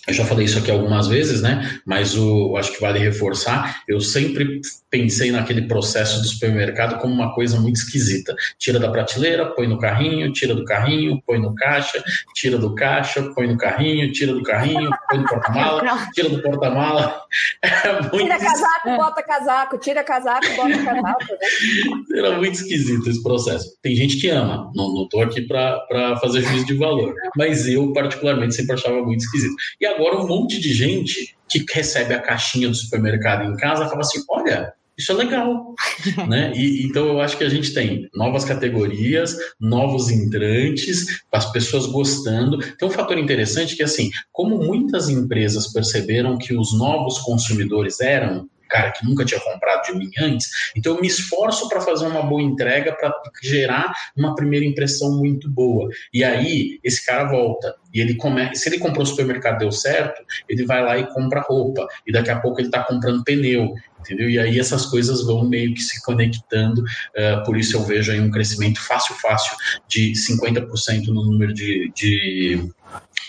[0.08, 1.80] Eu já falei isso aqui algumas vezes, né?
[1.86, 3.84] Mas o, acho que vale reforçar.
[3.88, 4.60] Eu sempre
[4.94, 8.36] pensei naquele processo do supermercado como uma coisa muito esquisita.
[8.60, 12.04] Tira da prateleira, põe no carrinho, tira do carrinho, põe no caixa,
[12.36, 15.82] tira do caixa, põe no carrinho, tira do carrinho, põe no porta-mala,
[16.14, 17.24] tira do porta-mala.
[17.64, 21.26] É tira casaco, bota casaco, tira casaco, bota casaco.
[21.32, 22.18] Né?
[22.18, 23.76] Era muito esquisito esse processo.
[23.82, 28.54] Tem gente que ama, não, tô aqui para fazer juízo de valor, mas eu particularmente
[28.54, 29.56] sempre achava muito esquisito.
[29.82, 34.02] E agora um monte de gente que recebe a caixinha do supermercado em casa fala
[34.02, 35.74] assim: olha, isso é legal,
[36.28, 36.54] né?
[36.56, 42.60] E, então eu acho que a gente tem novas categorias, novos entrantes, as pessoas gostando.
[42.78, 48.48] Tem um fator interessante que assim, como muitas empresas perceberam que os novos consumidores eram
[48.74, 50.50] cara que nunca tinha comprado de mim antes.
[50.76, 55.48] Então eu me esforço para fazer uma boa entrega, para gerar uma primeira impressão muito
[55.50, 55.88] boa.
[56.12, 60.24] E aí esse cara volta e ele começa, se ele comprou o supermercado deu certo,
[60.50, 64.28] ele vai lá e compra roupa e daqui a pouco ele está comprando pneu, entendeu?
[64.28, 66.82] E aí essas coisas vão meio que se conectando.
[66.82, 69.56] Uh, por isso eu vejo aí um crescimento fácil, fácil
[69.88, 72.68] de 50% no número de, de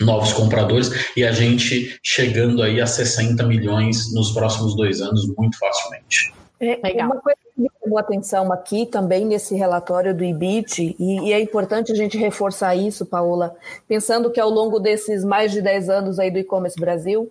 [0.00, 5.58] novos compradores e a gente chegando aí a 60 milhões nos próximos dois anos muito
[5.58, 6.32] facilmente.
[6.60, 7.06] É, Legal.
[7.06, 11.40] Uma coisa que me chamou atenção aqui também nesse relatório do IBIT, e, e, é
[11.40, 13.54] importante a gente reforçar isso, Paola,
[13.86, 17.30] pensando que ao longo desses mais de 10 anos aí do e-commerce Brasil,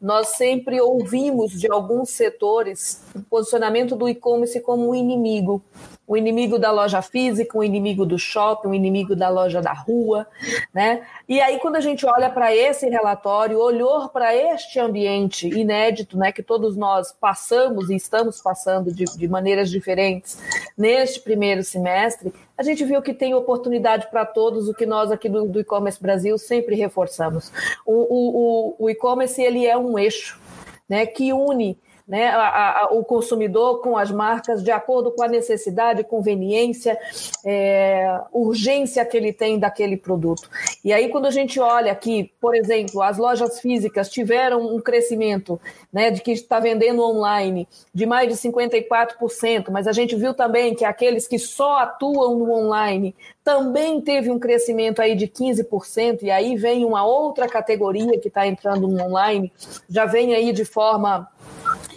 [0.00, 5.62] nós sempre ouvimos de alguns setores o posicionamento do e-commerce como um inimigo
[6.06, 10.26] o inimigo da loja física, o inimigo do shopping, o inimigo da loja da rua,
[10.72, 11.06] né?
[11.28, 16.30] E aí quando a gente olha para esse relatório, olhou para este ambiente inédito, né,
[16.30, 20.38] que todos nós passamos e estamos passando de, de maneiras diferentes
[20.76, 25.28] neste primeiro semestre, a gente viu que tem oportunidade para todos, o que nós aqui
[25.28, 27.50] do, do e-commerce Brasil sempre reforçamos.
[27.86, 30.40] O, o, o, o e-commerce ele é um eixo,
[30.88, 35.28] né, que une né, a, a, o consumidor com as marcas de acordo com a
[35.28, 36.98] necessidade, conveniência,
[37.44, 40.48] é, urgência que ele tem daquele produto.
[40.84, 45.58] E aí, quando a gente olha aqui, por exemplo, as lojas físicas tiveram um crescimento
[45.90, 50.74] né, de que está vendendo online de mais de 54%, mas a gente viu também
[50.74, 56.30] que aqueles que só atuam no online também teve um crescimento aí de 15%, e
[56.30, 59.52] aí vem uma outra categoria que está entrando no online,
[59.88, 61.28] já vem aí de forma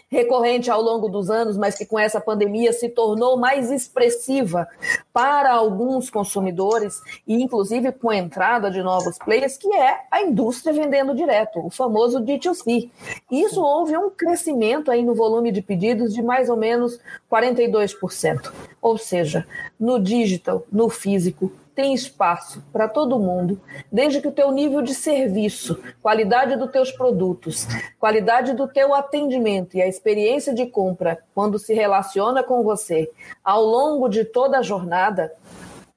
[0.10, 4.67] recorrente ao longo dos anos, mas que com essa pandemia se tornou mais expressiva
[5.13, 10.74] para alguns consumidores e inclusive com a entrada de novos players, que é a indústria
[10.74, 12.89] vendendo direto, o famoso D2C.
[13.32, 17.00] Isso houve um crescimento aí no volume de pedidos de mais ou menos
[17.32, 18.52] 42%.
[18.82, 19.46] Ou seja,
[19.80, 23.62] no digital, no físico, tem espaço para todo mundo,
[23.92, 27.68] desde que o teu nível de serviço, qualidade dos teus produtos,
[28.00, 33.12] qualidade do teu atendimento e a experiência de compra quando se relaciona com você
[33.44, 35.32] ao longo de toda a jornada,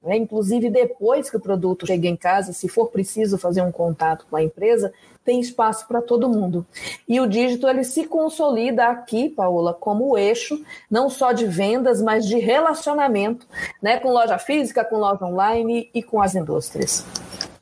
[0.02, 4.26] né, inclusive depois que o produto chega em casa, se for preciso fazer um contato
[4.28, 4.92] com a empresa,
[5.24, 6.66] tem espaço para todo mundo.
[7.06, 12.26] E o dígito ele se consolida aqui, Paola, como eixo não só de vendas, mas
[12.26, 13.46] de relacionamento,
[13.82, 17.04] né, com loja física, com loja online e com as indústrias.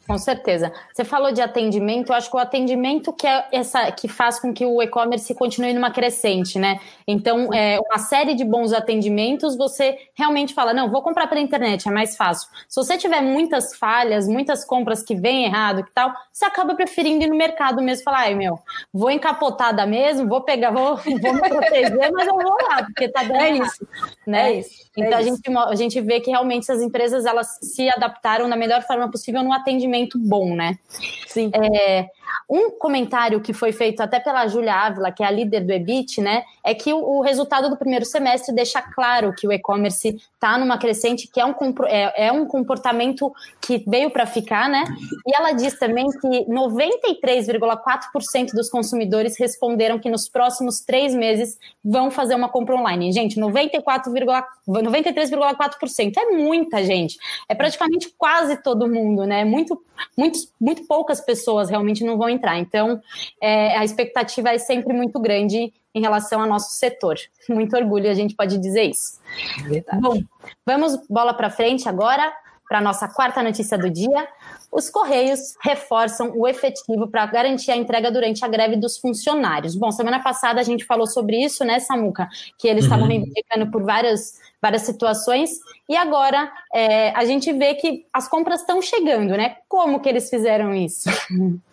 [0.08, 0.72] Com certeza.
[0.90, 4.54] Você falou de atendimento, eu acho que o atendimento que é essa que faz com
[4.54, 6.80] que o e-commerce continue numa crescente, né?
[7.06, 11.86] Então, é, uma série de bons atendimentos, você realmente fala, não, vou comprar pela internet,
[11.86, 12.48] é mais fácil.
[12.66, 17.24] Se você tiver muitas falhas, muitas compras que vêm errado, que tal, você acaba preferindo
[17.24, 18.58] ir no mercado mesmo, falar, ai meu,
[18.90, 23.24] vou encapotada mesmo, vou pegar, vou, vou me proteger, mas eu vou lá, porque tá
[23.24, 23.86] dando é isso,
[24.26, 24.52] né?
[24.52, 24.87] É isso.
[24.98, 28.56] Então é a, gente, a gente vê que realmente essas empresas elas se adaptaram da
[28.56, 30.78] melhor forma possível no atendimento bom, né?
[31.26, 31.50] Sim.
[31.54, 32.08] É,
[32.48, 36.22] um comentário que foi feito até pela Júlia Ávila, que é a líder do EBIT,
[36.22, 40.78] né, é que o, resultado do primeiro semestre deixa claro que o e-commerce está numa
[40.78, 41.52] crescente, que é um,
[41.86, 43.30] é, é um comportamento
[43.60, 44.84] que veio para ficar, né?
[45.26, 52.10] E ela diz também que 93,4% dos consumidores responderam que nos próximos três meses vão
[52.10, 53.12] fazer uma compra online.
[53.12, 57.18] Gente, 93,4% é muita gente.
[57.48, 59.44] É praticamente quase todo mundo, né?
[59.44, 59.82] Muito,
[60.16, 62.58] muito, muito poucas pessoas realmente não vão entrar.
[62.58, 63.00] Então,
[63.40, 67.16] é, a expectativa é sempre muito grande em relação ao nosso setor.
[67.48, 69.18] Muito orgulho, a gente pode dizer isso.
[69.64, 70.00] Verdade.
[70.00, 70.22] Bom,
[70.64, 72.32] vamos bola para frente agora
[72.68, 74.28] para a nossa quarta notícia do dia.
[74.70, 79.74] Os Correios reforçam o efetivo para garantir a entrega durante a greve dos funcionários.
[79.74, 82.28] Bom, semana passada a gente falou sobre isso, né, Samuca?
[82.58, 83.10] Que eles estavam uhum.
[83.10, 85.52] reivindicando por várias, várias situações.
[85.88, 89.56] E agora é, a gente vê que as compras estão chegando, né?
[89.66, 91.08] Como que eles fizeram isso?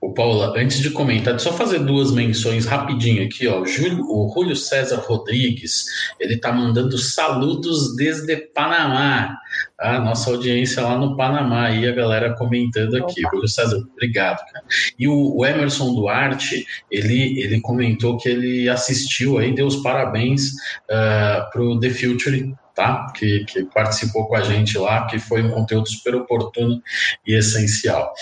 [0.00, 3.60] O Paula, antes de comentar, só fazer duas menções rapidinho aqui, ó.
[3.62, 5.86] O Júlio César Rodrigues,
[6.20, 9.36] ele tá mandando saludos desde Panamá.
[9.78, 13.22] A nossa audiência lá no Panamá e a galera comentando aqui.
[13.32, 14.64] Júlio César, obrigado, cara.
[14.98, 20.50] E o, o, Emerson Duarte, ele, ele comentou que ele assistiu aí, deu os parabéns
[20.90, 23.06] uh, pro The Future tá?
[23.14, 26.82] Que, que, participou com a gente lá, que foi um conteúdo super oportuno
[27.26, 28.12] e essencial.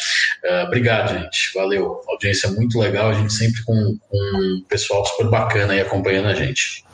[0.44, 1.52] Uh, obrigado, gente.
[1.54, 2.00] Valeu.
[2.06, 6.34] Audiência muito legal, a gente sempre com, com um pessoal super bacana aí acompanhando a
[6.34, 6.84] gente.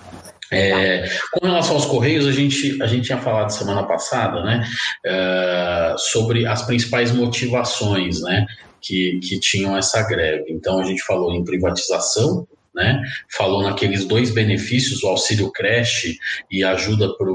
[0.50, 4.66] É, com relação aos Correios, a gente, a gente tinha falado semana passada né,
[5.06, 8.46] uh, sobre as principais motivações né,
[8.80, 10.46] que, que tinham essa greve.
[10.48, 13.02] Então, a gente falou em privatização, né?
[13.28, 16.16] Falou naqueles dois benefícios, o auxílio creche
[16.50, 17.30] e ajuda para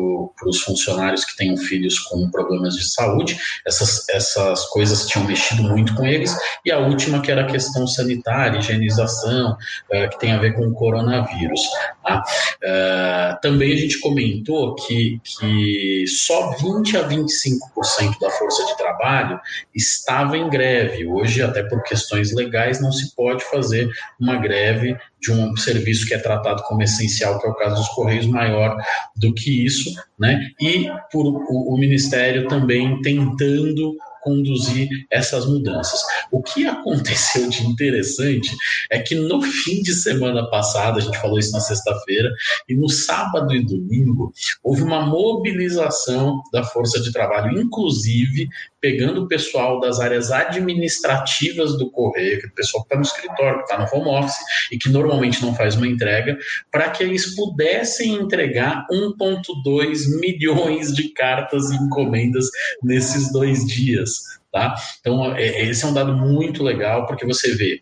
[0.48, 3.38] os funcionários que tenham filhos com problemas de saúde.
[3.66, 6.36] Essas, essas coisas tinham mexido muito com eles.
[6.66, 10.68] E a última, que era a questão sanitária, higienização, uh, que tem a ver com
[10.68, 11.62] o coronavírus.
[12.04, 12.24] Tá?
[12.64, 19.40] Uh, também a gente comentou que, que só 20 a 25% da força de trabalho
[19.76, 21.06] estava em greve.
[21.06, 26.14] Hoje, até por questões legais, não se pode fazer uma greve de um serviço que
[26.14, 28.78] é tratado como essencial, que é o caso dos Correios, maior
[29.16, 30.52] do que isso, né?
[30.62, 36.02] E por o, o Ministério também tentando conduzir essas mudanças.
[36.32, 38.56] O que aconteceu de interessante
[38.90, 42.32] é que no fim de semana passada, a gente falou isso na sexta-feira,
[42.68, 48.48] e no sábado e domingo, houve uma mobilização da força de trabalho, inclusive
[48.84, 53.02] pegando o pessoal das áreas administrativas do correio, que é o pessoal que está no
[53.02, 54.36] escritório, que está no home office
[54.74, 56.38] e que normalmente não faz uma entrega,
[56.70, 62.48] para que eles pudessem entregar 1,2 milhões de cartas e encomendas
[62.84, 64.34] nesses dois dias.
[64.52, 64.76] Tá?
[65.00, 67.82] Então, é, esse é um dado muito legal, porque você vê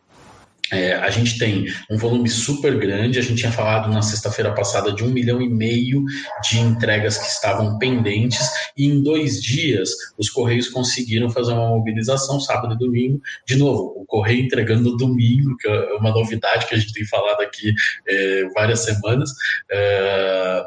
[0.72, 4.94] é, a gente tem um volume super grande, a gente tinha falado na sexta-feira passada
[4.94, 6.04] de um milhão e meio
[6.44, 12.40] de entregas que estavam pendentes, e em dois dias os Correios conseguiram fazer uma mobilização,
[12.40, 13.22] sábado e domingo.
[13.46, 17.42] De novo, o Correio entregando domingo, que é uma novidade que a gente tem falado
[17.42, 17.74] aqui
[18.08, 19.32] é, várias semanas.
[19.72, 20.66] É,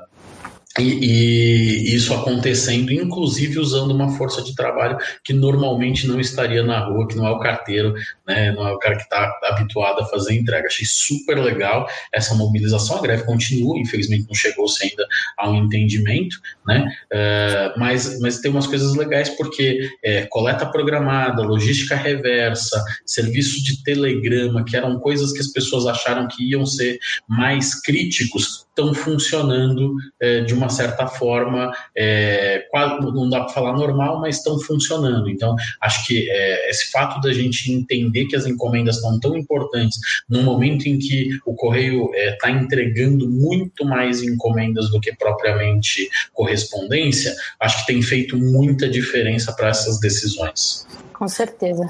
[0.79, 6.81] e, e, isso acontecendo, inclusive usando uma força de trabalho que normalmente não estaria na
[6.81, 7.95] rua, que não é o carteiro,
[8.27, 10.67] né, não é o cara que está habituado a fazer entrega.
[10.67, 12.99] Achei super legal essa mobilização.
[12.99, 15.07] A greve continua, infelizmente não chegou-se ainda
[15.39, 21.43] a um entendimento, né, uh, mas, mas tem umas coisas legais porque é, coleta programada,
[21.43, 26.99] logística reversa, serviço de telegrama, que eram coisas que as pessoas acharam que iam ser
[27.29, 32.67] mais críticos, estão funcionando é, de uma certa forma, é,
[33.15, 35.31] não dá para falar normal, mas estão funcionando.
[35.31, 39.99] Então, acho que é, esse fato da gente entender que as encomendas estão tão importantes
[40.29, 46.09] no momento em que o correio está é, entregando muito mais encomendas do que propriamente
[46.33, 50.85] correspondência, acho que tem feito muita diferença para essas decisões.
[51.13, 51.87] Com certeza.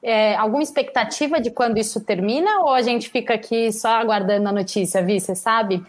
[0.00, 4.52] É, alguma expectativa de quando isso termina ou a gente fica aqui só aguardando a
[4.52, 5.20] notícia, Vi?
[5.20, 5.82] Você sabe?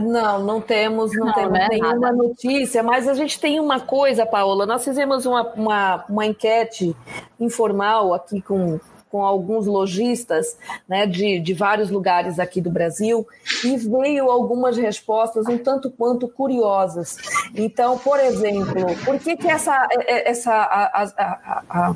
[0.00, 1.68] Não, não temos, não, não temos né?
[1.70, 2.16] nenhuma nada.
[2.16, 4.66] notícia, mas a gente tem uma coisa, Paola.
[4.66, 6.96] Nós fizemos uma, uma, uma enquete
[7.38, 8.78] informal aqui com,
[9.10, 10.56] com alguns lojistas
[10.88, 13.26] né, de, de vários lugares aqui do Brasil
[13.64, 17.16] e veio algumas respostas um tanto quanto curiosas.
[17.54, 21.94] Então, por exemplo, por que, que essa, essa a, a, a,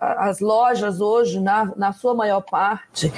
[0.00, 3.12] as lojas hoje, na, na sua maior parte,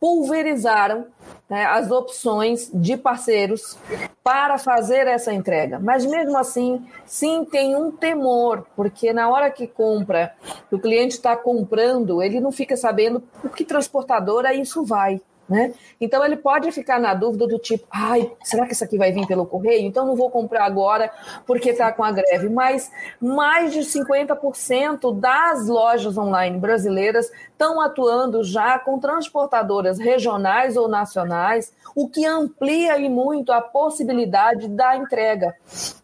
[0.00, 1.06] pulverizaram
[1.48, 3.78] né, as opções de parceiros
[4.22, 5.78] para fazer essa entrega.
[5.78, 10.34] Mas mesmo assim, sim, tem um temor, porque na hora que compra,
[10.70, 15.20] o cliente está comprando, ele não fica sabendo por que transportadora isso vai.
[15.48, 15.72] Né?
[15.98, 19.26] Então ele pode ficar na dúvida do tipo, ai, será que isso aqui vai vir
[19.26, 19.86] pelo correio?
[19.86, 21.10] Então não vou comprar agora
[21.46, 22.50] porque está com a greve.
[22.50, 30.86] Mas mais de 50% das lojas online brasileiras estão atuando já com transportadoras regionais ou
[30.86, 35.56] nacionais, o que amplia e muito a possibilidade da entrega.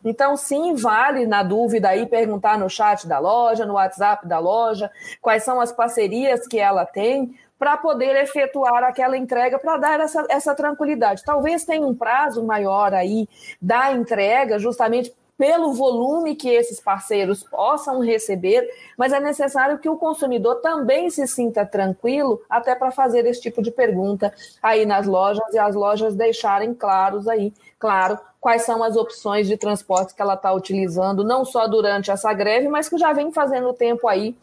[0.04, 4.90] Então sim, vale na dúvida aí perguntar no chat da loja, no WhatsApp da loja,
[5.22, 10.26] quais são as parcerias que ela tem para poder efetuar aquela entrega, para dar essa,
[10.28, 11.22] essa tranquilidade.
[11.24, 13.28] Talvez tenha um prazo maior aí
[13.62, 19.96] da entrega, justamente pelo volume que esses parceiros possam receber, mas é necessário que o
[19.96, 24.32] consumidor também se sinta tranquilo até para fazer esse tipo de pergunta
[24.62, 29.56] aí nas lojas e as lojas deixarem claros aí, claro, quais são as opções de
[29.56, 33.72] transporte que ela está utilizando, não só durante essa greve, mas que já vem fazendo
[33.72, 34.36] tempo aí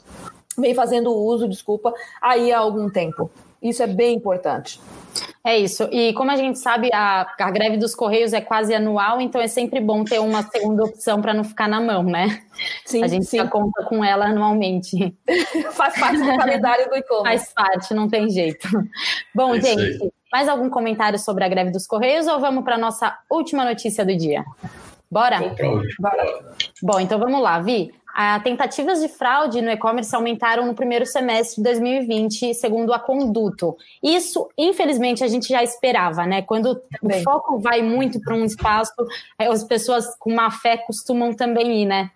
[0.57, 3.31] vem fazendo uso, desculpa, aí há algum tempo.
[3.61, 4.81] Isso é bem importante.
[5.43, 5.87] É isso.
[5.91, 9.47] E como a gente sabe, a, a greve dos Correios é quase anual, então é
[9.47, 12.43] sempre bom ter uma segunda opção para não ficar na mão, né?
[12.85, 13.37] Sim, a gente sim.
[13.37, 15.15] já conta com ela anualmente.
[15.73, 17.53] Faz parte do calendário do e-commerce.
[17.53, 18.67] Faz parte, não tem jeito.
[19.33, 22.79] Bom, é gente, mais algum comentário sobre a greve dos Correios ou vamos para a
[22.79, 24.45] nossa última notícia do dia?
[25.09, 25.39] Bora?
[25.99, 26.55] Bora.
[26.81, 27.93] Bom, então vamos lá, Vi.
[28.13, 33.75] As tentativas de fraude no e-commerce aumentaram no primeiro semestre de 2020, segundo a Conduto.
[34.01, 36.41] Isso, infelizmente, a gente já esperava, né?
[36.41, 37.21] Quando também.
[37.21, 38.93] o foco vai muito para um espaço,
[39.39, 42.11] é, as pessoas com má fé costumam também ir, né?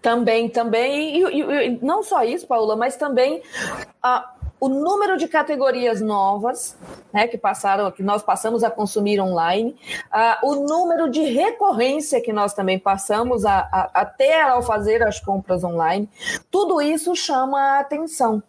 [0.00, 1.16] Também, também.
[1.16, 3.42] E, e, e não só isso, Paula, mas também
[4.02, 6.76] a o número de categorias novas
[7.12, 9.76] né, que passaram, que nós passamos a consumir online,
[10.06, 15.02] uh, o número de recorrência que nós também passamos a, a, a, ter ao fazer
[15.02, 16.08] as compras online,
[16.50, 18.42] tudo isso chama a atenção.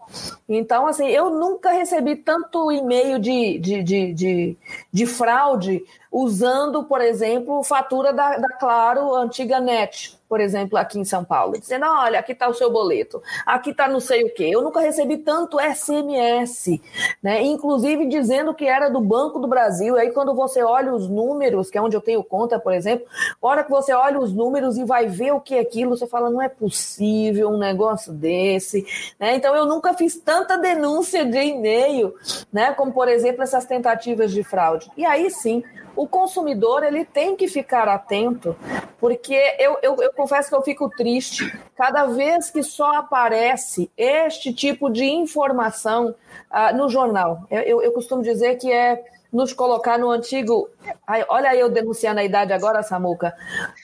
[0.48, 4.58] Então, assim, eu nunca recebi tanto e-mail de, de, de, de,
[4.92, 11.06] de fraude usando, por exemplo, fatura da, da Claro, antiga NET, por exemplo, aqui em
[11.06, 14.50] São Paulo, dizendo: olha, aqui está o seu boleto, aqui está não sei o quê.
[14.52, 16.80] Eu nunca recebi tanto SMS,
[17.22, 17.42] né?
[17.44, 19.96] Inclusive dizendo que era do Banco do Brasil.
[19.96, 23.08] E aí, quando você olha os números, que é onde eu tenho conta, por exemplo,
[23.42, 26.30] hora que você olha os números e vai ver o que é aquilo, você fala:
[26.30, 28.86] não é possível um negócio desse.
[29.20, 29.36] Né?
[29.36, 32.14] Então, eu nunca fiz tanta denúncia de e-mail,
[32.52, 32.74] né?
[32.74, 34.90] Como, por exemplo, essas tentativas de fraude.
[34.98, 35.64] E aí sim,
[35.98, 38.56] o consumidor ele tem que ficar atento,
[39.00, 44.54] porque eu, eu, eu confesso que eu fico triste cada vez que só aparece este
[44.54, 46.16] tipo de informação
[46.52, 47.42] uh, no jornal.
[47.50, 50.70] Eu, eu, eu costumo dizer que é nos colocar no antigo.
[51.06, 53.34] Ai, olha eu denunciando a idade agora, Samuca.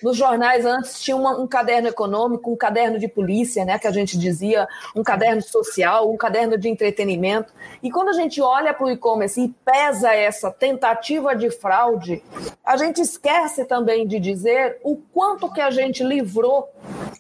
[0.02, 3.78] Nos jornais antes tinha uma, um caderno econômico, um caderno de polícia, né?
[3.78, 7.54] Que a gente dizia, um caderno social, um caderno de entretenimento.
[7.82, 12.24] E quando a gente olha para o e-commerce e pesa essa tentativa de fraude,
[12.64, 16.70] a gente esquece também de dizer o quanto que a gente livrou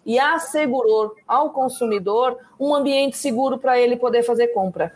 [0.05, 4.93] e assegurou ao consumidor um ambiente seguro para ele poder fazer compra.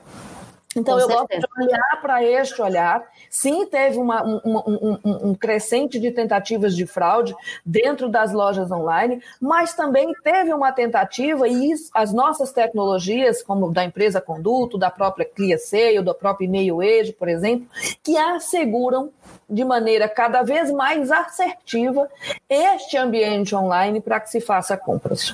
[0.78, 1.48] Então, Com eu certeza.
[1.48, 3.04] gosto de olhar para este olhar.
[3.30, 9.22] Sim, teve uma, um, um, um, crescente de tentativas de fraude dentro das lojas online,
[9.42, 14.92] mas também teve uma tentativa, e isso, as nossas tecnologias, como da empresa Conduto, da
[14.92, 17.68] própria CliaSale, do próprio e-mail Edge, por exemplo,
[18.04, 19.10] que asseguram
[19.50, 22.08] de maneira cada vez mais assertiva
[22.50, 25.34] este ambiente online para que se faça compras.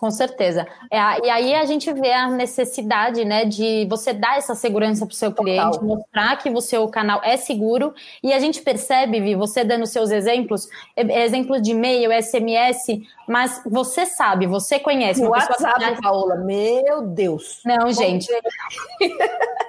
[0.00, 0.66] Com certeza.
[0.90, 5.12] É, e aí a gente vê a necessidade, né, de você dar essa segurança para
[5.12, 5.84] o seu cliente, Total.
[5.84, 7.92] mostrar que o seu canal é seguro.
[8.22, 14.06] E a gente percebe, Vi, você dando seus exemplos, exemplos de e-mail, SMS, mas você
[14.06, 15.22] sabe, você conhece.
[15.22, 16.00] O WhatsApp.
[16.02, 17.60] Paola, meu Deus.
[17.64, 18.26] Não, gente.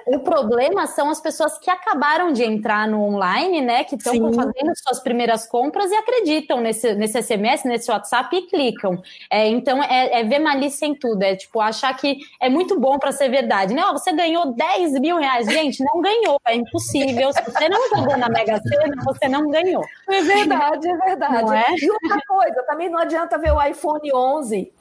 [0.06, 3.84] o problema são as pessoas que acabaram de entrar no online, né?
[3.84, 9.00] Que estão fazendo suas primeiras compras e acreditam nesse, nesse SMS, nesse WhatsApp e clicam.
[9.30, 11.22] É, então, é, é, ver malícia em tudo.
[11.22, 13.74] É tipo, achar que é muito bom para ser verdade.
[13.74, 15.46] Não, você ganhou 10 mil reais.
[15.46, 16.40] Gente, não ganhou.
[16.46, 17.32] É impossível.
[17.32, 19.84] Se você não jogou na Mega Sena, você não ganhou.
[20.08, 21.54] É verdade, é verdade.
[21.54, 21.74] É?
[21.84, 24.72] E outra coisa, também não adianta ver o iPhone 11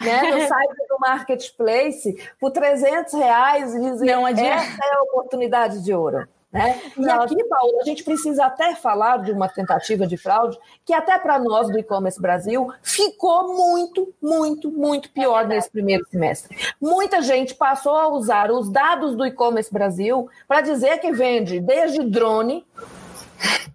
[0.00, 4.54] né, no site do Marketplace por 300 reais e dizer Não adianta.
[4.54, 6.26] essa é a oportunidade de ouro.
[6.52, 6.80] Né?
[6.98, 11.16] E aqui, Paulo, a gente precisa até falar de uma tentativa de fraude que até
[11.16, 16.56] para nós do e-commerce Brasil ficou muito, muito, muito pior nesse primeiro semestre.
[16.80, 22.02] Muita gente passou a usar os dados do e-commerce Brasil para dizer que vende desde
[22.02, 22.66] drone,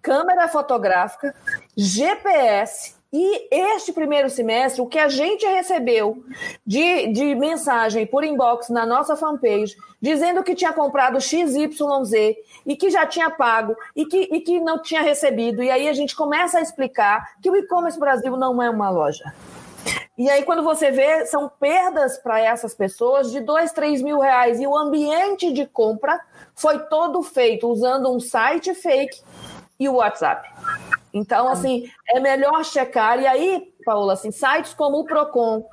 [0.02, 1.34] câmera fotográfica,
[1.74, 6.24] GPS, e este primeiro semestre, o que a gente recebeu
[6.66, 12.36] de, de mensagem por inbox na nossa fanpage, dizendo que tinha comprado XYZ
[12.66, 15.62] e que já tinha pago e que, e que não tinha recebido.
[15.62, 19.32] E aí a gente começa a explicar que o e-commerce Brasil não é uma loja.
[20.18, 24.58] E aí, quando você vê, são perdas para essas pessoas de dois, três mil reais.
[24.58, 26.18] E o ambiente de compra
[26.54, 29.20] foi todo feito usando um site fake
[29.78, 30.48] e o WhatsApp.
[31.12, 33.18] Então, assim, é melhor checar.
[33.18, 35.64] E aí, Paula, assim, sites como o Procon,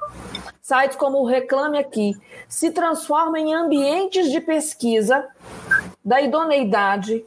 [0.62, 2.14] sites como o Reclame Aqui,
[2.48, 5.28] se transformam em ambientes de pesquisa
[6.04, 7.26] da idoneidade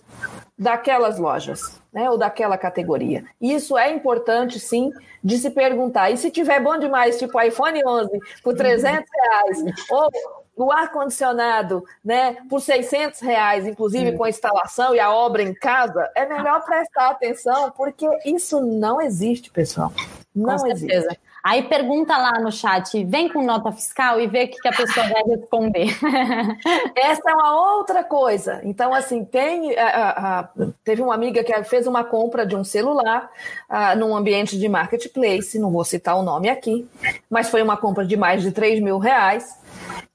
[0.59, 3.25] daquelas lojas, né, ou daquela categoria.
[3.39, 4.91] Isso é importante, sim,
[5.23, 6.11] de se perguntar.
[6.11, 9.59] E se tiver bom demais, tipo iPhone 11 por 300 reais,
[9.91, 10.11] ou
[10.57, 16.11] o ar-condicionado né, por 600 reais, inclusive com a instalação e a obra em casa,
[16.15, 19.93] é melhor prestar atenção, porque isso não existe, pessoal.
[20.35, 21.19] Não existe.
[21.47, 24.73] Aí pergunta lá no chat, vem com nota fiscal e vê o que, que a
[24.73, 25.97] pessoa vai responder.
[26.97, 28.61] Essa é uma outra coisa.
[28.65, 29.79] Então, assim, tem.
[29.79, 30.49] A, a,
[30.83, 33.31] teve uma amiga que fez uma compra de um celular
[33.69, 36.85] a, num ambiente de marketplace, não vou citar o nome aqui,
[37.31, 39.57] mas foi uma compra de mais de 3 mil reais.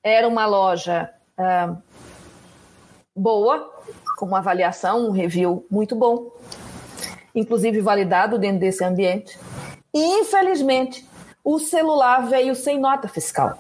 [0.04, 1.10] Era uma loja
[3.16, 3.74] boa,
[4.18, 6.30] com uma avaliação, um review muito bom,
[7.34, 9.40] inclusive validado dentro desse ambiente.
[9.94, 11.10] E, infelizmente,
[11.44, 13.58] o celular veio sem nota fiscal.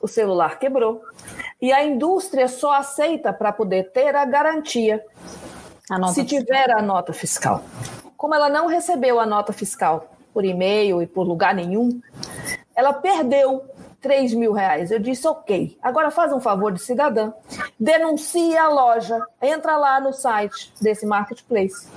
[0.00, 1.02] O celular quebrou.
[1.60, 5.04] E a indústria só aceita para poder ter a garantia
[5.90, 7.62] a se tiver a nota fiscal.
[8.16, 12.00] Como ela não recebeu a nota fiscal por e-mail e por lugar nenhum,
[12.76, 13.64] ela perdeu
[14.00, 14.90] 3 mil reais.
[14.90, 15.76] Eu disse, ok.
[15.82, 17.32] Agora faz um favor de cidadã.
[17.78, 19.20] Denuncie a loja.
[19.42, 21.88] Entra lá no site desse marketplace.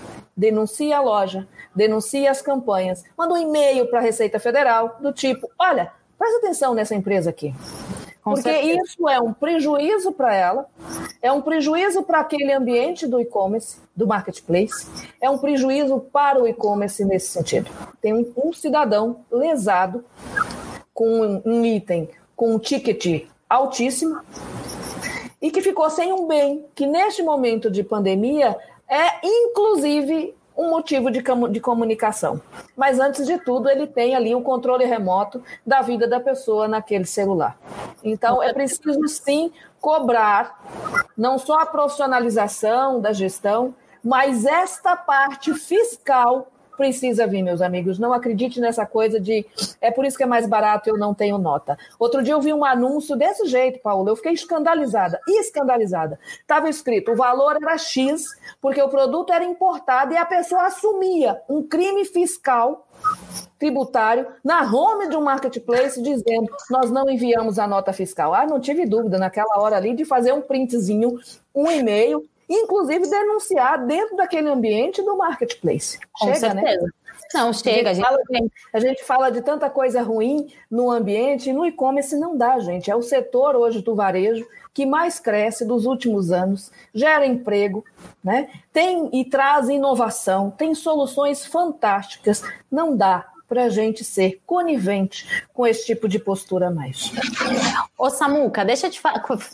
[0.41, 1.47] Denuncie a loja.
[1.75, 3.03] Denuncie as campanhas.
[3.15, 7.53] Manda um e-mail para a Receita Federal do tipo, olha, presta atenção nessa empresa aqui.
[8.23, 8.81] Com Porque certeza.
[8.83, 10.67] isso é um prejuízo para ela,
[11.21, 14.87] é um prejuízo para aquele ambiente do e-commerce, do marketplace,
[15.19, 17.69] é um prejuízo para o e-commerce nesse sentido.
[17.99, 20.03] Tem um, um cidadão lesado
[20.93, 24.21] com um item com um ticket altíssimo
[25.41, 28.55] e que ficou sem um bem que, neste momento de pandemia,
[28.91, 32.41] é inclusive um motivo de, de comunicação.
[32.75, 37.05] Mas antes de tudo, ele tem ali um controle remoto da vida da pessoa naquele
[37.05, 37.57] celular.
[38.03, 40.61] Então, é preciso sim cobrar
[41.17, 43.73] não só a profissionalização da gestão,
[44.03, 46.47] mas esta parte fiscal
[46.81, 47.99] precisa vir, meus amigos.
[47.99, 49.45] Não acredite nessa coisa de
[49.79, 51.77] é por isso que é mais barato eu não tenho nota.
[51.99, 54.09] Outro dia eu vi um anúncio desse jeito, Paulo.
[54.09, 56.19] Eu fiquei escandalizada, escandalizada.
[56.39, 58.23] Estava escrito: o valor era X,
[58.59, 62.87] porque o produto era importado e a pessoa assumia um crime fiscal
[63.59, 68.33] tributário na home de um marketplace dizendo nós não enviamos a nota fiscal.
[68.33, 71.19] Ah, não tive dúvida naquela hora ali de fazer um printzinho,
[71.53, 75.99] um e-mail inclusive denunciar dentro daquele ambiente do marketplace.
[76.11, 76.61] Com chega, né?
[76.61, 76.85] certeza.
[76.85, 76.91] né?
[77.33, 77.91] Não, chega.
[77.91, 78.19] A gente, fala,
[78.73, 82.91] a gente fala de tanta coisa ruim no ambiente, no e-commerce não dá, gente.
[82.91, 87.83] É o setor hoje do varejo que mais cresce dos últimos anos, gera emprego,
[88.23, 88.49] né?
[88.71, 92.41] Tem e traz inovação, tem soluções fantásticas.
[92.71, 97.11] Não dá para a gente ser conivente com esse tipo de postura mais.
[97.97, 99.01] Ô Samuca, deixa eu te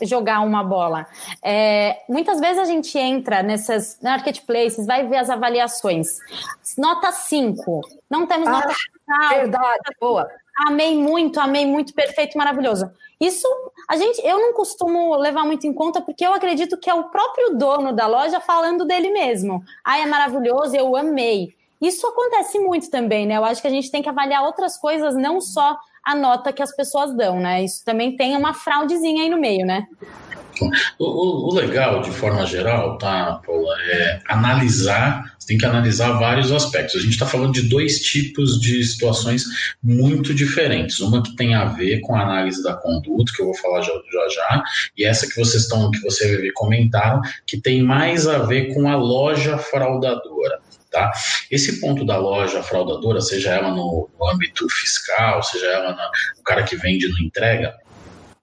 [0.06, 1.04] jogar uma bola.
[1.42, 6.18] É, muitas vezes a gente entra nessas marketplaces, vai ver as avaliações.
[6.78, 9.28] Nota 5, não temos ah, nota final.
[9.30, 10.30] Verdade, boa.
[10.68, 12.88] Amei muito, amei muito, perfeito, maravilhoso.
[13.20, 13.48] Isso
[13.88, 17.10] a gente, eu não costumo levar muito em conta porque eu acredito que é o
[17.10, 19.64] próprio dono da loja falando dele mesmo.
[19.84, 21.57] Ai, é maravilhoso, eu amei.
[21.80, 23.36] Isso acontece muito também, né?
[23.36, 26.62] Eu acho que a gente tem que avaliar outras coisas, não só a nota que
[26.62, 27.62] as pessoas dão, né?
[27.62, 29.86] Isso também tem uma fraudezinha aí no meio, né?
[30.98, 36.50] O, o, legal, de forma geral, tá, Paula, é analisar, você tem que analisar vários
[36.50, 36.96] aspectos.
[36.96, 39.44] A gente está falando de dois tipos de situações
[39.82, 40.98] muito diferentes.
[40.98, 43.92] Uma que tem a ver com a análise da conduta, que eu vou falar já
[43.92, 44.64] já, já
[44.96, 48.96] e essa que vocês estão, que você comentaram, que tem mais a ver com a
[48.96, 50.57] loja fraudadora.
[50.90, 51.12] Tá?
[51.50, 55.92] Esse ponto da loja fraudadora, seja ela no, âmbito fiscal, seja ela
[56.36, 57.76] no cara que vende não entrega,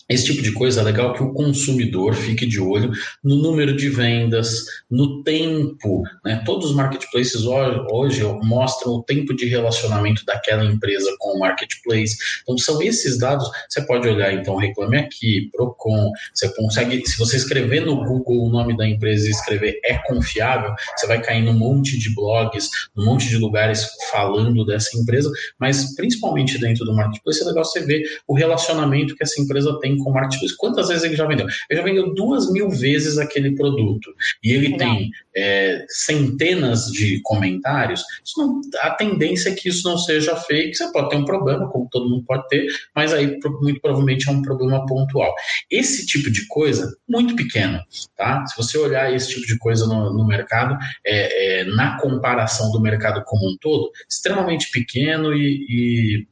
[0.07, 2.91] esse tipo de coisa é legal que o consumidor fique de olho
[3.23, 6.03] no número de vendas, no tempo.
[6.23, 6.43] Né?
[6.45, 12.15] Todos os marketplaces hoje mostram o tempo de relacionamento daquela empresa com o marketplace.
[12.43, 13.49] Então, são esses dados.
[13.67, 16.11] Você pode olhar, então, Reclame Aqui, Procon.
[16.33, 20.71] Você consegue, se você escrever no Google o nome da empresa e escrever é confiável,
[20.95, 25.31] você vai cair num monte de blogs, num monte de lugares falando dessa empresa.
[25.59, 29.94] Mas, principalmente dentro do marketplace, é legal você ver o relacionamento que essa empresa tem
[29.97, 30.57] com o marketplace.
[30.57, 31.47] Quantas vezes ele já vendeu?
[31.69, 34.13] Ele já vendeu duas mil vezes aquele produto.
[34.43, 34.79] E ele Legal.
[34.79, 38.03] tem é, centenas de comentários.
[38.37, 40.75] Não, a tendência é que isso não seja fake.
[40.75, 44.31] Você pode ter um problema, como todo mundo pode ter, mas aí muito provavelmente é
[44.31, 45.33] um problema pontual.
[45.69, 47.79] Esse tipo de coisa, muito pequeno.
[48.15, 48.45] Tá?
[48.45, 52.81] Se você olhar esse tipo de coisa no, no mercado, é, é, na comparação do
[52.81, 56.27] mercado como um todo, extremamente pequeno e, e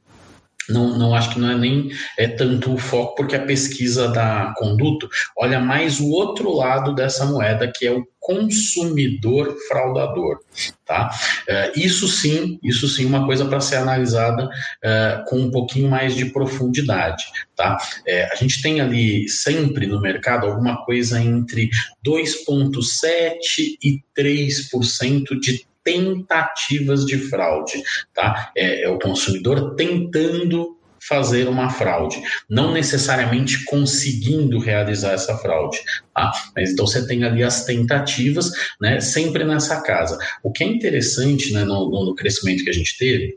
[0.68, 4.54] não, não acho que não é nem é tanto o foco, porque a pesquisa da
[4.56, 10.40] Conduto olha mais o outro lado dessa moeda, que é o consumidor fraudador,
[10.86, 11.10] tá?
[11.46, 16.16] Uh, isso sim, isso sim, uma coisa para ser analisada uh, com um pouquinho mais
[16.16, 17.22] de profundidade,
[17.54, 17.76] tá?
[17.76, 21.68] Uh, a gente tem ali sempre no mercado alguma coisa entre
[22.02, 27.82] 2,7 e 3% de tentativas de fraude,
[28.14, 28.50] tá?
[28.56, 30.74] É, é o consumidor tentando
[31.06, 35.78] fazer uma fraude, não necessariamente conseguindo realizar essa fraude.
[36.14, 36.32] Tá?
[36.56, 40.16] Mas então você tem ali as tentativas, né, sempre nessa casa.
[40.42, 43.36] O que é interessante né, no, no crescimento que a gente teve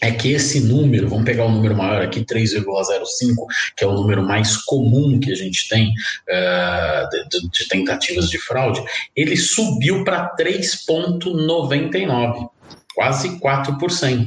[0.00, 2.64] é que esse número, vamos pegar o um número maior aqui, 3,05,
[3.76, 8.38] que é o número mais comum que a gente tem uh, de, de, tentativas de
[8.38, 8.82] fraude,
[9.14, 12.48] ele subiu para 3,99,
[12.94, 14.26] quase 4%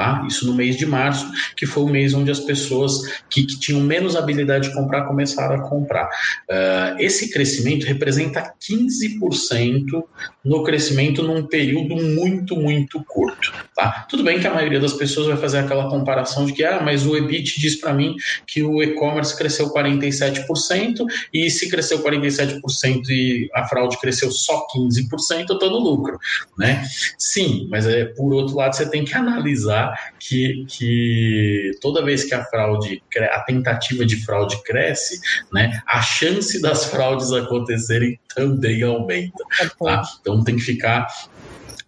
[0.00, 0.24] tá?
[0.26, 3.82] Isso no mês de março, que foi o mês onde as pessoas que, que tinham
[3.82, 6.06] menos habilidade de comprar começaram a comprar.
[6.48, 10.02] Uh, esse crescimento representa 15%
[10.42, 14.06] no crescimento num período muito, muito curto, tá?
[14.08, 17.04] Tudo bem que a maioria das pessoas vai fazer aquela comparação de que, ah, mas
[17.04, 23.50] o EBIT diz para mim que o e-commerce cresceu 47% e se cresceu 47% e
[23.54, 26.18] a fraude cresceu só 15%, eu estou no lucro,
[26.56, 26.86] né?
[27.18, 32.34] Sim, mas é, por outro lado você tem que analisar que, que toda vez que
[32.34, 35.20] a fraude, a tentativa de fraude cresce,
[35.52, 39.44] né, a chance das fraudes acontecerem também aumenta.
[39.78, 40.02] Tá?
[40.20, 41.06] Então tem que ficar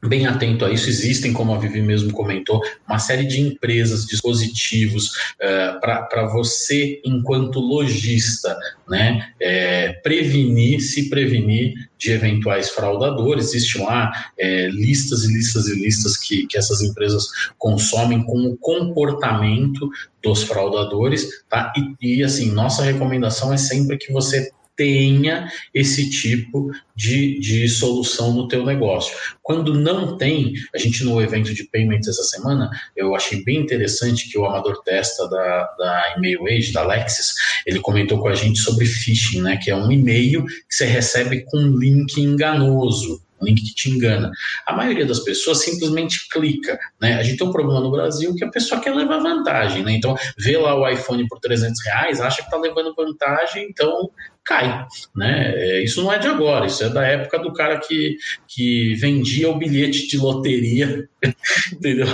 [0.05, 0.89] bem atento a isso.
[0.89, 7.61] Existem, como a Vivi mesmo comentou, uma série de empresas, dispositivos uh, para você, enquanto
[7.61, 8.57] lojista,
[8.89, 13.55] né, é, prevenir, se prevenir de eventuais fraudadores.
[13.55, 18.57] Existem lá é, listas e listas e listas que, que essas empresas consomem com o
[18.57, 19.89] comportamento
[20.23, 21.73] dos fraudadores, tá?
[22.01, 28.33] E, e assim, nossa recomendação é sempre que você tenha esse tipo de, de solução
[28.33, 29.17] no teu negócio.
[29.43, 34.31] Quando não tem, a gente no evento de payments essa semana, eu achei bem interessante
[34.31, 37.35] que o Amador Testa da, da Email Age, da Lexis,
[37.67, 41.45] ele comentou com a gente sobre phishing, né, que é um e-mail que você recebe
[41.45, 44.31] com um link enganoso link que te engana.
[44.67, 47.15] A maioria das pessoas simplesmente clica, né?
[47.15, 49.93] A gente tem um problema no Brasil que a pessoa quer levar vantagem, né?
[49.93, 54.11] Então, vê lá o iPhone por 300 reais, acha que está levando vantagem, então
[54.45, 54.87] cai.
[55.15, 55.53] Né?
[55.55, 58.17] É, isso não é de agora, isso é da época do cara que,
[58.49, 61.09] que vendia o bilhete de loteria,
[61.73, 62.07] entendeu?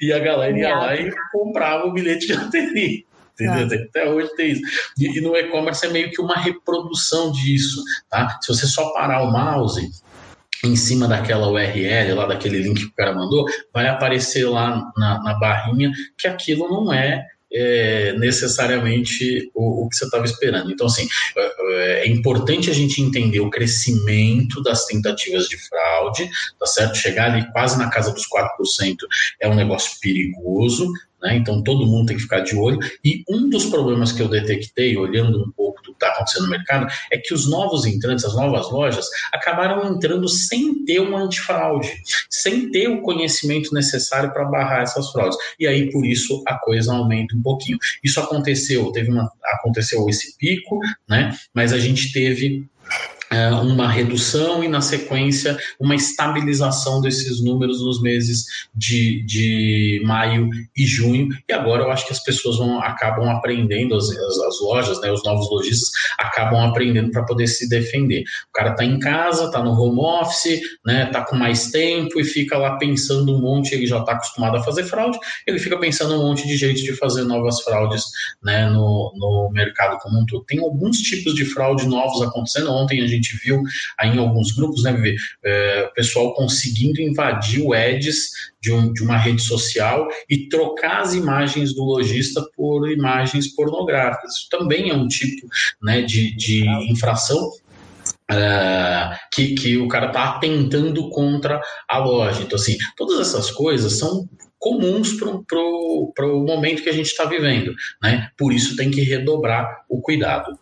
[0.00, 3.10] E a galera ia lá e comprava o bilhete de loteria.
[3.34, 3.86] Entendeu?
[3.88, 4.62] Até hoje tem isso.
[4.98, 7.82] E, e no e-commerce é meio que uma reprodução disso.
[8.10, 8.38] Tá?
[8.42, 9.90] Se você só parar o mouse
[10.64, 15.22] em cima daquela URL, lá daquele link que o cara mandou, vai aparecer lá na,
[15.22, 20.70] na barrinha que aquilo não é é, necessariamente o, o, que você estava esperando.
[20.70, 26.66] Então, assim, é, é, importante a gente entender o crescimento das tentativas de fraude, tá
[26.66, 26.96] certo?
[26.96, 28.96] Chegar ali quase na casa dos 4%
[29.40, 30.92] é um negócio perigoso,
[31.22, 31.36] né?
[31.36, 32.78] Então todo mundo tem que ficar de olho.
[33.04, 36.50] E um dos problemas que eu detectei, olhando um pouco do que está acontecendo no
[36.50, 41.90] mercado, é que os novos entrantes, as novas lojas, acabaram entrando sem ter uma antifraude,
[42.28, 45.36] sem ter o conhecimento necessário para barrar essas fraudes.
[45.58, 47.78] E aí, por isso, a coisa aumenta um pouquinho.
[48.02, 51.36] Isso aconteceu, teve uma, aconteceu esse pico, né?
[51.54, 52.66] Mas a gente teve
[53.62, 60.84] uma redução e, na sequência, uma estabilização desses números nos meses de, de maio e
[60.84, 61.28] junho.
[61.48, 65.12] E agora eu acho que as pessoas vão, acabam aprendendo, as, as, as lojas, né,
[65.12, 68.24] os novos lojistas acabam aprendendo para poder se defender.
[68.48, 72.24] O cara está em casa, está no home office, né, está com mais tempo e
[72.24, 76.14] fica lá pensando um monte, ele já está acostumado a fazer fraude, ele fica pensando
[76.14, 78.04] um monte de jeito de fazer novas fraudes
[78.42, 80.44] né, no, no mercado como um todo.
[80.44, 82.72] Tem alguns tipos de fraude novos acontecendo.
[82.72, 83.62] Ontem a gente gente viu
[83.98, 88.92] aí em alguns grupos, né, Vivi, é, o pessoal conseguindo invadir o Edis de, um,
[88.92, 94.34] de uma rede social e trocar as imagens do lojista por imagens pornográficas.
[94.34, 95.46] Isso também é um tipo
[95.82, 97.50] né, de, de infração
[98.30, 102.42] Uh, que, que o cara está atentando contra a loja.
[102.42, 107.74] Então, assim, todas essas coisas são comuns para o momento que a gente está vivendo.
[108.00, 108.30] Né?
[108.38, 110.56] Por isso tem que redobrar o cuidado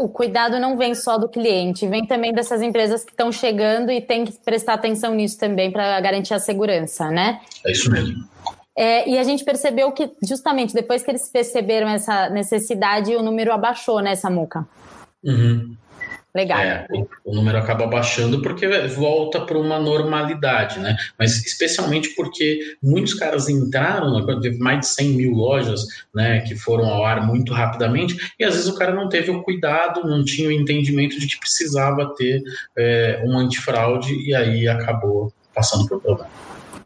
[0.00, 4.00] o cuidado não vem só do cliente, vem também dessas empresas que estão chegando e
[4.00, 7.40] tem que prestar atenção nisso também para garantir a segurança, né?
[7.64, 8.24] É isso mesmo.
[8.76, 13.52] É, e a gente percebeu que, justamente, depois que eles perceberam essa necessidade, o número
[13.52, 14.66] abaixou, né, Samuca?
[15.22, 15.76] Uhum.
[16.34, 16.60] Legal.
[16.60, 16.86] É,
[17.26, 20.96] o, número acaba baixando porque volta para uma normalidade, né?
[21.18, 26.86] Mas especialmente porque muitos caras entraram, teve mais de 100 mil lojas, né, que foram
[26.86, 30.48] ao ar muito rapidamente, e às vezes o cara não teve o cuidado, não tinha
[30.48, 32.42] o entendimento de que precisava ter
[32.76, 36.30] é, um antifraude e aí acabou passando por problema.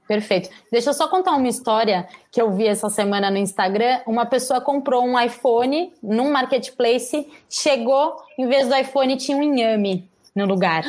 [0.07, 0.49] Perfeito.
[0.71, 4.01] Deixa eu só contar uma história que eu vi essa semana no Instagram.
[4.07, 10.09] Uma pessoa comprou um iPhone num marketplace, chegou, em vez do iPhone tinha um inhame
[10.35, 10.85] no lugar.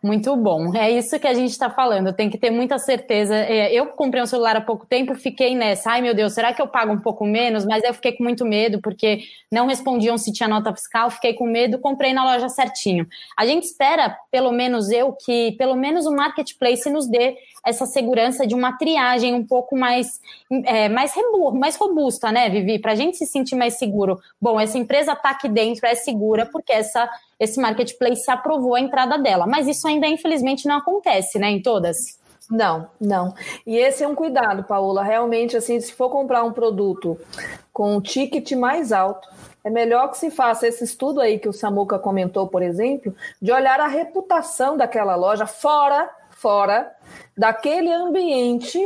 [0.00, 0.72] Muito bom.
[0.76, 2.12] É isso que a gente está falando.
[2.12, 3.34] Tem que ter muita certeza.
[3.34, 5.90] É, eu comprei um celular há pouco tempo, fiquei nessa.
[5.90, 7.64] Ai, meu Deus, será que eu pago um pouco menos?
[7.64, 11.10] Mas eu fiquei com muito medo, porque não respondiam se tinha nota fiscal.
[11.10, 13.08] Fiquei com medo, comprei na loja certinho.
[13.36, 17.36] A gente espera, pelo menos eu, que pelo menos o marketplace nos dê
[17.66, 20.20] essa segurança de uma triagem um pouco mais,
[20.64, 21.12] é, mais,
[21.54, 22.78] mais robusta, né, Vivi?
[22.78, 24.18] Para a gente se sentir mais seguro.
[24.40, 29.18] Bom, essa empresa está aqui dentro, é segura, porque essa, esse marketplace aprovou a entrada
[29.18, 29.37] dela.
[29.46, 32.18] Mas isso ainda, infelizmente, não acontece, né, em todas.
[32.50, 33.34] Não, não.
[33.66, 35.02] E esse é um cuidado, Paula.
[35.02, 37.18] Realmente, assim, se for comprar um produto
[37.72, 39.28] com um ticket mais alto,
[39.62, 43.52] é melhor que se faça esse estudo aí que o Samuca comentou, por exemplo, de
[43.52, 46.08] olhar a reputação daquela loja fora
[46.38, 46.92] fora
[47.36, 48.78] daquele ambiente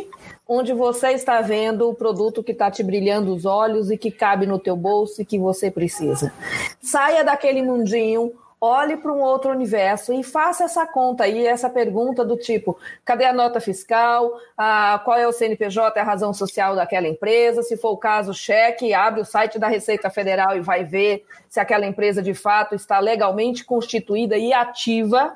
[0.48, 4.46] onde você está vendo o produto que está te brilhando os olhos e que cabe
[4.46, 6.32] no teu bolso e que você precisa.
[6.80, 8.32] Saia daquele mundinho
[8.62, 13.24] olhe para um outro universo e faça essa conta aí, essa pergunta do tipo: cadê
[13.24, 14.38] a nota fiscal?
[14.56, 17.64] Ah, qual é o CNPJ, a razão social daquela empresa?
[17.64, 21.58] Se for o caso, cheque, abre o site da Receita Federal e vai ver se
[21.58, 25.34] aquela empresa de fato está legalmente constituída e ativa.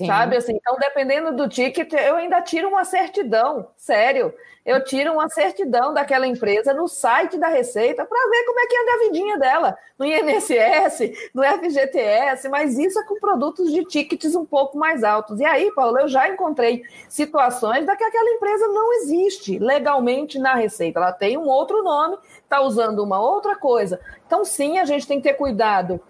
[0.00, 0.06] Sim.
[0.06, 0.56] Sabe assim?
[0.56, 4.34] Então, dependendo do ticket, eu ainda tiro uma certidão, sério
[4.64, 8.76] eu tiro uma certidão daquela empresa no site da Receita para ver como é que
[8.76, 14.34] anda a vidinha dela, no INSS, no FGTS, mas isso é com produtos de tickets
[14.34, 15.40] um pouco mais altos.
[15.40, 20.54] E aí, Paulo, eu já encontrei situações da que aquela empresa não existe legalmente na
[20.54, 21.00] Receita.
[21.00, 23.98] Ela tem um outro nome, está usando uma outra coisa.
[24.26, 26.00] Então, sim, a gente tem que ter cuidado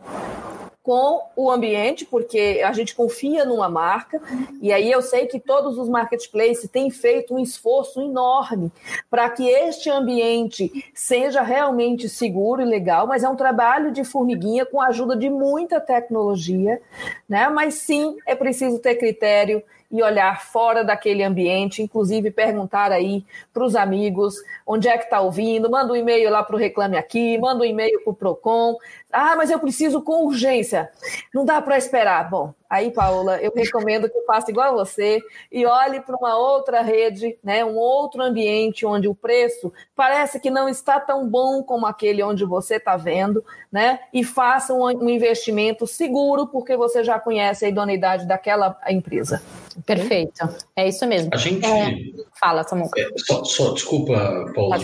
[0.82, 4.20] com o ambiente, porque a gente confia numa marca,
[4.62, 8.72] e aí eu sei que todos os marketplaces têm feito um esforço enorme
[9.10, 14.64] para que este ambiente seja realmente seguro e legal, mas é um trabalho de formiguinha
[14.64, 16.80] com a ajuda de muita tecnologia,
[17.28, 17.48] né?
[17.50, 23.64] Mas sim, é preciso ter critério e olhar fora daquele ambiente, inclusive perguntar aí para
[23.64, 24.36] os amigos
[24.66, 27.66] onde é que está ouvindo, manda um e-mail lá para o Reclame Aqui, manda um
[27.66, 28.76] e-mail para o PROCON.
[29.12, 30.90] Ah, mas eu preciso com urgência.
[31.34, 32.30] Não dá para esperar.
[32.30, 36.80] Bom, aí, Paula, eu recomendo que faça igual a você e olhe para uma outra
[36.80, 41.84] rede, né, um outro ambiente onde o preço parece que não está tão bom como
[41.84, 47.18] aquele onde você está vendo, né, e faça um, um investimento seguro, porque você já
[47.18, 49.42] conhece a idoneidade daquela empresa.
[49.84, 50.48] Perfeito.
[50.76, 51.30] É isso mesmo.
[51.32, 51.64] A gente.
[51.66, 51.96] É...
[52.38, 53.00] Fala, Samuca.
[53.00, 54.74] É, só, só, desculpa, Paulo.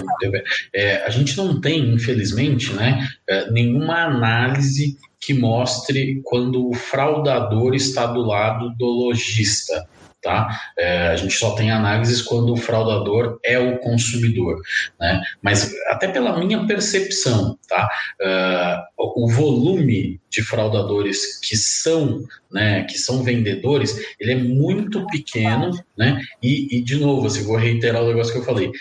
[0.74, 7.74] É, a gente não tem, infelizmente, né, é, nenhuma análise que mostre quando o fraudador
[7.74, 9.88] está do lado do lojista.
[10.22, 10.48] Tá?
[10.76, 14.60] É, a gente só tem análises quando o fraudador é o consumidor,
[14.98, 15.22] né?
[15.40, 17.88] Mas até pela minha percepção, tá?
[18.20, 25.70] Uh, o volume de fraudadores que são, né, que são vendedores, ele é muito pequeno,
[25.96, 26.20] né?
[26.42, 28.72] E, e de novo, assim, vou reiterar o negócio que eu falei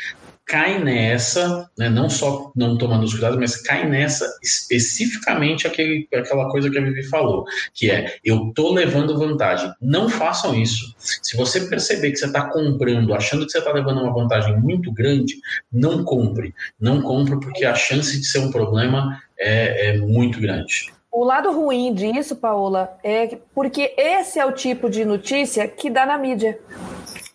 [0.45, 6.49] cai nessa, né, não só não tomando os cuidados, mas cai nessa especificamente aquele, aquela
[6.49, 9.71] coisa que a Vivi falou, que é eu tô levando vantagem.
[9.81, 10.95] Não façam isso.
[10.97, 14.91] Se você perceber que você está comprando, achando que você está levando uma vantagem muito
[14.91, 15.35] grande,
[15.71, 16.53] não compre.
[16.79, 20.93] Não compre porque a chance de ser um problema é, é muito grande.
[21.11, 26.05] O lado ruim disso, Paola, é porque esse é o tipo de notícia que dá
[26.05, 26.59] na mídia.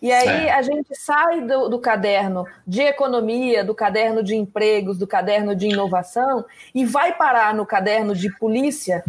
[0.01, 0.53] E aí é.
[0.53, 5.67] a gente sai do, do, caderno de economia, do caderno de empregos, do caderno de
[5.67, 6.43] inovação
[6.73, 9.03] e vai parar no caderno de polícia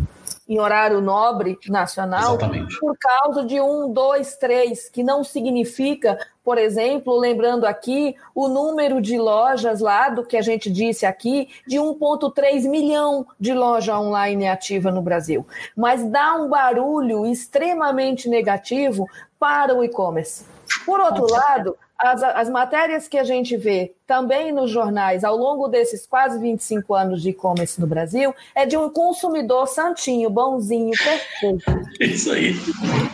[0.47, 2.79] em horário nobre nacional Exatamente.
[2.79, 9.01] por causa de um, dois, três, que não significa, por exemplo, lembrando aqui o número
[9.01, 14.47] de lojas lá do que a gente disse aqui, de 1,3 milhão de loja online
[14.47, 15.47] ativa no Brasil.
[15.75, 19.07] Mas dá um barulho extremamente negativo
[19.39, 20.52] para o e-commerce.
[20.85, 25.69] Por outro lado, as, as matérias que a gente vê também nos jornais ao longo
[25.69, 31.65] desses quase 25 anos de e-commerce no Brasil é de um consumidor santinho, bonzinho, perfeito.
[32.01, 32.55] Isso aí.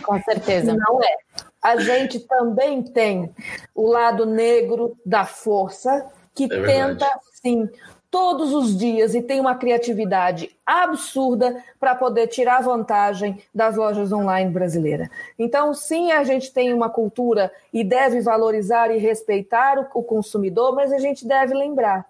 [0.03, 0.75] Com certeza.
[0.75, 1.15] Não é.
[1.61, 3.33] A gente também tem
[3.75, 7.07] o lado negro da força que é tenta,
[7.41, 7.69] sim,
[8.11, 14.49] todos os dias e tem uma criatividade absurda para poder tirar vantagem das lojas online
[14.49, 15.09] brasileiras.
[15.37, 20.91] Então, sim, a gente tem uma cultura e deve valorizar e respeitar o consumidor, mas
[20.91, 22.05] a gente deve lembrar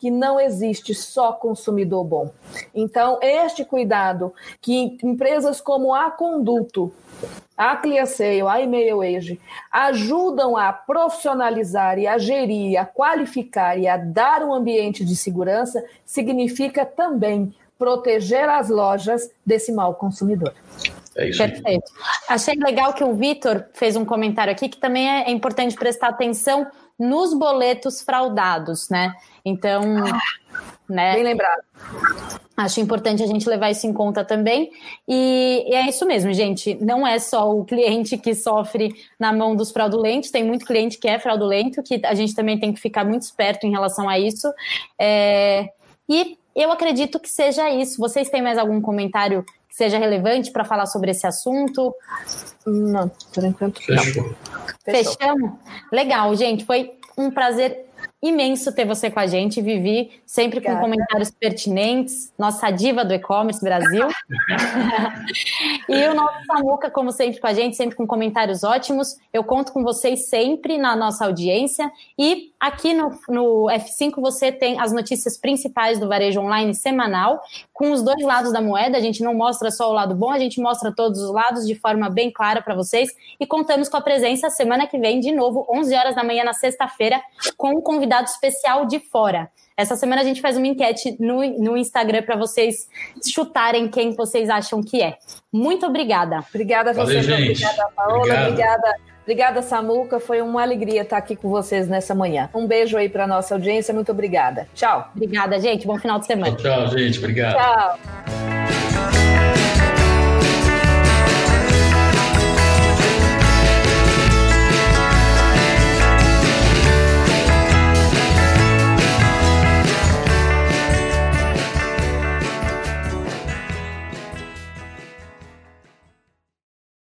[0.00, 2.30] que não existe só consumidor bom.
[2.74, 6.92] Então, este cuidado que empresas como a Conduto
[7.56, 9.38] a ClearSale, a Email Age,
[9.70, 15.84] ajudam a profissionalizar e a gerir, a qualificar e a dar um ambiente de segurança,
[16.02, 20.54] significa também proteger as lojas desse mal consumidor.
[21.14, 21.66] É isso Perfeito.
[21.66, 21.80] Aí.
[22.30, 26.08] Achei legal que o Vitor fez um comentário aqui que também é, é importante prestar
[26.08, 26.66] atenção
[27.00, 29.14] nos boletos fraudados, né?
[29.42, 29.82] Então,
[30.86, 31.14] né?
[31.14, 31.62] Bem lembrado.
[32.56, 34.70] Acho importante a gente levar isso em conta também.
[35.08, 36.74] E, e, é isso mesmo, gente.
[36.74, 41.08] Não é só o cliente que sofre na mão dos fraudulentos, tem muito cliente que
[41.08, 44.52] é fraudulento, que a gente também tem que ficar muito esperto em relação a isso.
[45.00, 45.70] É,
[46.06, 47.98] e eu acredito que seja isso.
[47.98, 51.94] Vocês têm mais algum comentário que seja relevante para falar sobre esse assunto?
[52.66, 54.34] Não, por enquanto Fechou.
[54.84, 55.52] Fechamos?
[55.92, 56.64] Legal, gente.
[56.64, 57.86] Foi um prazer
[58.22, 60.76] imenso ter você com a gente, Vivi, sempre Obrigada.
[60.76, 64.06] com comentários pertinentes, nossa diva do e-commerce Brasil.
[65.88, 69.16] e o nosso Samuca, como sempre, com a gente, sempre com comentários ótimos.
[69.32, 71.90] Eu conto com vocês sempre na nossa audiência.
[72.18, 77.40] E aqui no, no F5 você tem as notícias principais do varejo online semanal,
[77.72, 78.98] com os dois lados da moeda.
[78.98, 81.74] A gente não mostra só o lado bom, a gente mostra todos os lados de
[81.74, 83.08] forma bem clara para vocês.
[83.38, 86.52] E contamos com a presença semana que vem, de novo, 11 horas da manhã na
[86.52, 87.18] sexta-feira,
[87.56, 87.80] com um
[88.10, 89.48] convidado especial de fora.
[89.76, 92.88] Essa semana a gente faz uma enquete no, no Instagram para vocês
[93.32, 95.16] chutarem quem vocês acham que é.
[95.52, 96.44] Muito obrigada.
[96.52, 98.48] Obrigada a vocês, obrigada, Paola, Obrigado.
[98.48, 98.94] obrigada.
[99.22, 100.18] Obrigada, Samuca.
[100.18, 102.50] Foi uma alegria estar aqui com vocês nessa manhã.
[102.52, 103.94] Um beijo aí para nossa audiência.
[103.94, 104.66] Muito obrigada.
[104.74, 105.08] Tchau.
[105.14, 105.86] Obrigada, gente.
[105.86, 106.56] Bom final de semana.
[106.56, 107.18] Tchau, tchau gente.
[107.18, 107.54] Obrigado.
[107.54, 108.59] Tchau.